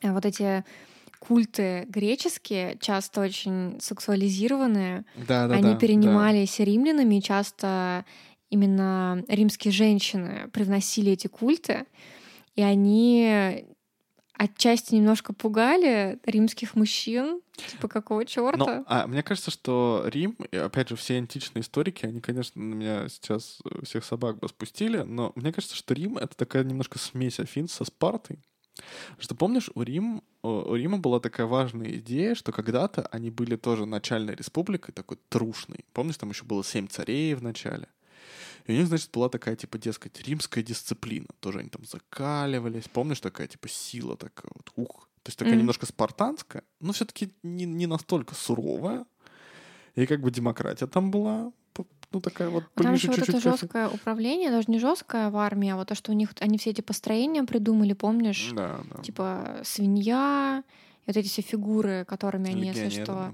[0.00, 0.64] э, вот эти
[1.22, 6.64] культы греческие, часто очень сексуализированные, да, да, они да, перенимались да.
[6.64, 8.04] римлянами, и часто
[8.50, 11.86] именно римские женщины привносили эти культы,
[12.56, 13.64] и они
[14.32, 18.56] отчасти немножко пугали римских мужчин, типа какого черта?
[18.56, 23.08] Но, а, мне кажется, что Рим, опять же, все античные историки, они, конечно, на меня
[23.08, 27.68] сейчас всех собак бы спустили, но мне кажется, что Рим— это такая немножко смесь Афин
[27.68, 28.40] со Спартой.
[29.18, 33.86] Что помнишь, у, Рим, у Рима была такая важная идея, что когда-то они были тоже
[33.86, 35.84] начальной республикой, такой трушной.
[35.92, 37.88] Помнишь, там еще было семь царей в начале?
[38.66, 41.26] И у них, значит, была такая, типа, дескать, римская дисциплина.
[41.40, 42.88] Тоже они там закаливались.
[42.88, 45.08] Помнишь, такая, типа, сила такая вот, ух.
[45.22, 45.58] То есть такая mm-hmm.
[45.58, 49.06] немножко спартанская, но все-таки не, не настолько суровая.
[49.94, 51.52] И как бы демократия там была,
[52.12, 55.76] ну, такая вот Там еще вот это жесткое управление, даже не жесткое в армии, а
[55.76, 58.50] вот то, что у них они все эти построения придумали, помнишь?
[58.52, 59.02] Да, да.
[59.02, 60.62] Типа свинья,
[61.06, 63.32] вот эти все фигуры, которыми они, если что.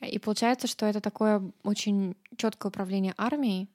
[0.00, 0.06] Да.
[0.06, 3.68] И получается, что это такое очень четкое управление армией.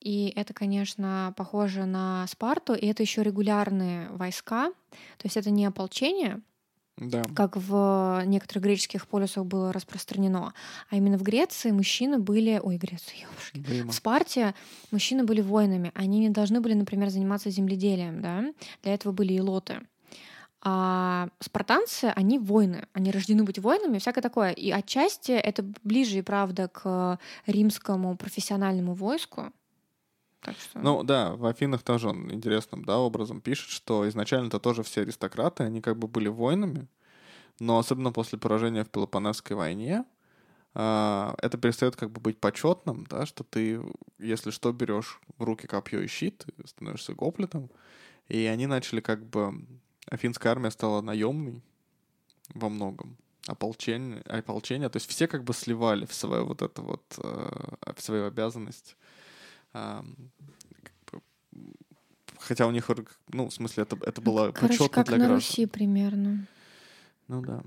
[0.00, 4.70] И это, конечно, похоже на Спарту, и это еще регулярные войска.
[4.90, 6.40] То есть это не ополчение,
[7.00, 7.22] да.
[7.34, 10.52] как в некоторых греческих полюсах было распространено.
[10.90, 12.60] А именно в Греции мужчины были...
[12.62, 13.82] Ой, Греция, ёбушки.
[13.82, 14.54] В Спарте
[14.90, 15.92] мужчины были воинами.
[15.94, 18.20] Они не должны были, например, заниматься земледелием.
[18.20, 18.44] Да?
[18.82, 19.80] Для этого были и лоты.
[20.60, 24.50] А спартанцы, они воины, они рождены быть воинами, всякое такое.
[24.50, 29.52] И отчасти это ближе и правда к римскому профессиональному войску,
[30.40, 30.78] так что...
[30.78, 35.64] Ну да, в Афинах тоже он интересным да, образом пишет, что изначально-то тоже все аристократы,
[35.64, 36.88] они как бы были воинами,
[37.58, 40.04] но особенно после поражения в Пелопонесской войне
[40.74, 43.80] а, это перестает как бы быть почетным, да, что ты,
[44.18, 47.70] если что, берешь в руки копье и щит, становишься гоплитом.
[48.28, 49.66] И они начали как бы...
[50.06, 51.62] Афинская армия стала наемной
[52.54, 53.16] во многом.
[53.46, 54.88] Ополчение, ополчение.
[54.88, 58.96] То есть все как бы сливали в свою вот это вот, э, в свою обязанность.
[59.74, 60.02] Э,
[62.38, 62.88] хотя у них,
[63.28, 65.36] ну, в смысле, это, это было Короче, почетно как для на граждан.
[65.36, 66.46] Руси примерно.
[67.28, 67.62] Ну да.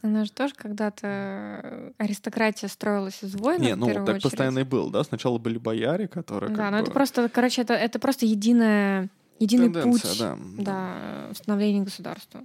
[0.00, 4.22] Она же тоже когда-то аристократия строилась из воинов Не, ну так очередь.
[4.22, 5.02] постоянно и был, да?
[5.02, 6.82] Сначала были бояре, которые Да, но бы...
[6.84, 9.08] это просто, короче, это, это просто единая,
[9.40, 11.28] единый Тенденция, путь да.
[11.28, 12.44] да, становления государства.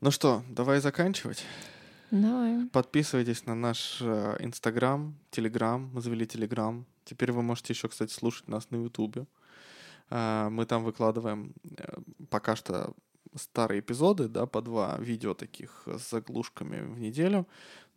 [0.00, 1.44] Ну что, давай заканчивать.
[2.10, 2.66] Давай.
[2.72, 5.90] Подписывайтесь на наш э, Инстаграм, Телеграм.
[5.94, 6.84] Мы завели Телеграм.
[7.04, 9.26] Теперь вы можете еще, кстати, слушать нас на Ютубе.
[10.10, 12.00] Э, Мы там выкладываем э,
[12.30, 12.94] пока что
[13.34, 17.46] старые эпизоды, да, по два видео таких с заглушками в неделю.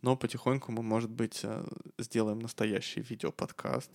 [0.02, 1.64] Но потихоньку мы, может быть, э,
[1.98, 3.90] сделаем настоящий видеоподкаст.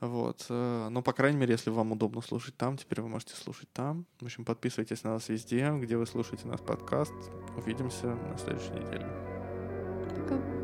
[0.00, 0.46] Вот.
[0.48, 4.06] э, Но, по крайней мере, если вам удобно слушать там, теперь вы можете слушать там.
[4.20, 7.12] В общем, подписывайтесь на нас везде, где вы слушаете наш подкаст.
[7.56, 9.06] Увидимся на следующей неделе.
[10.16, 10.59] Пока.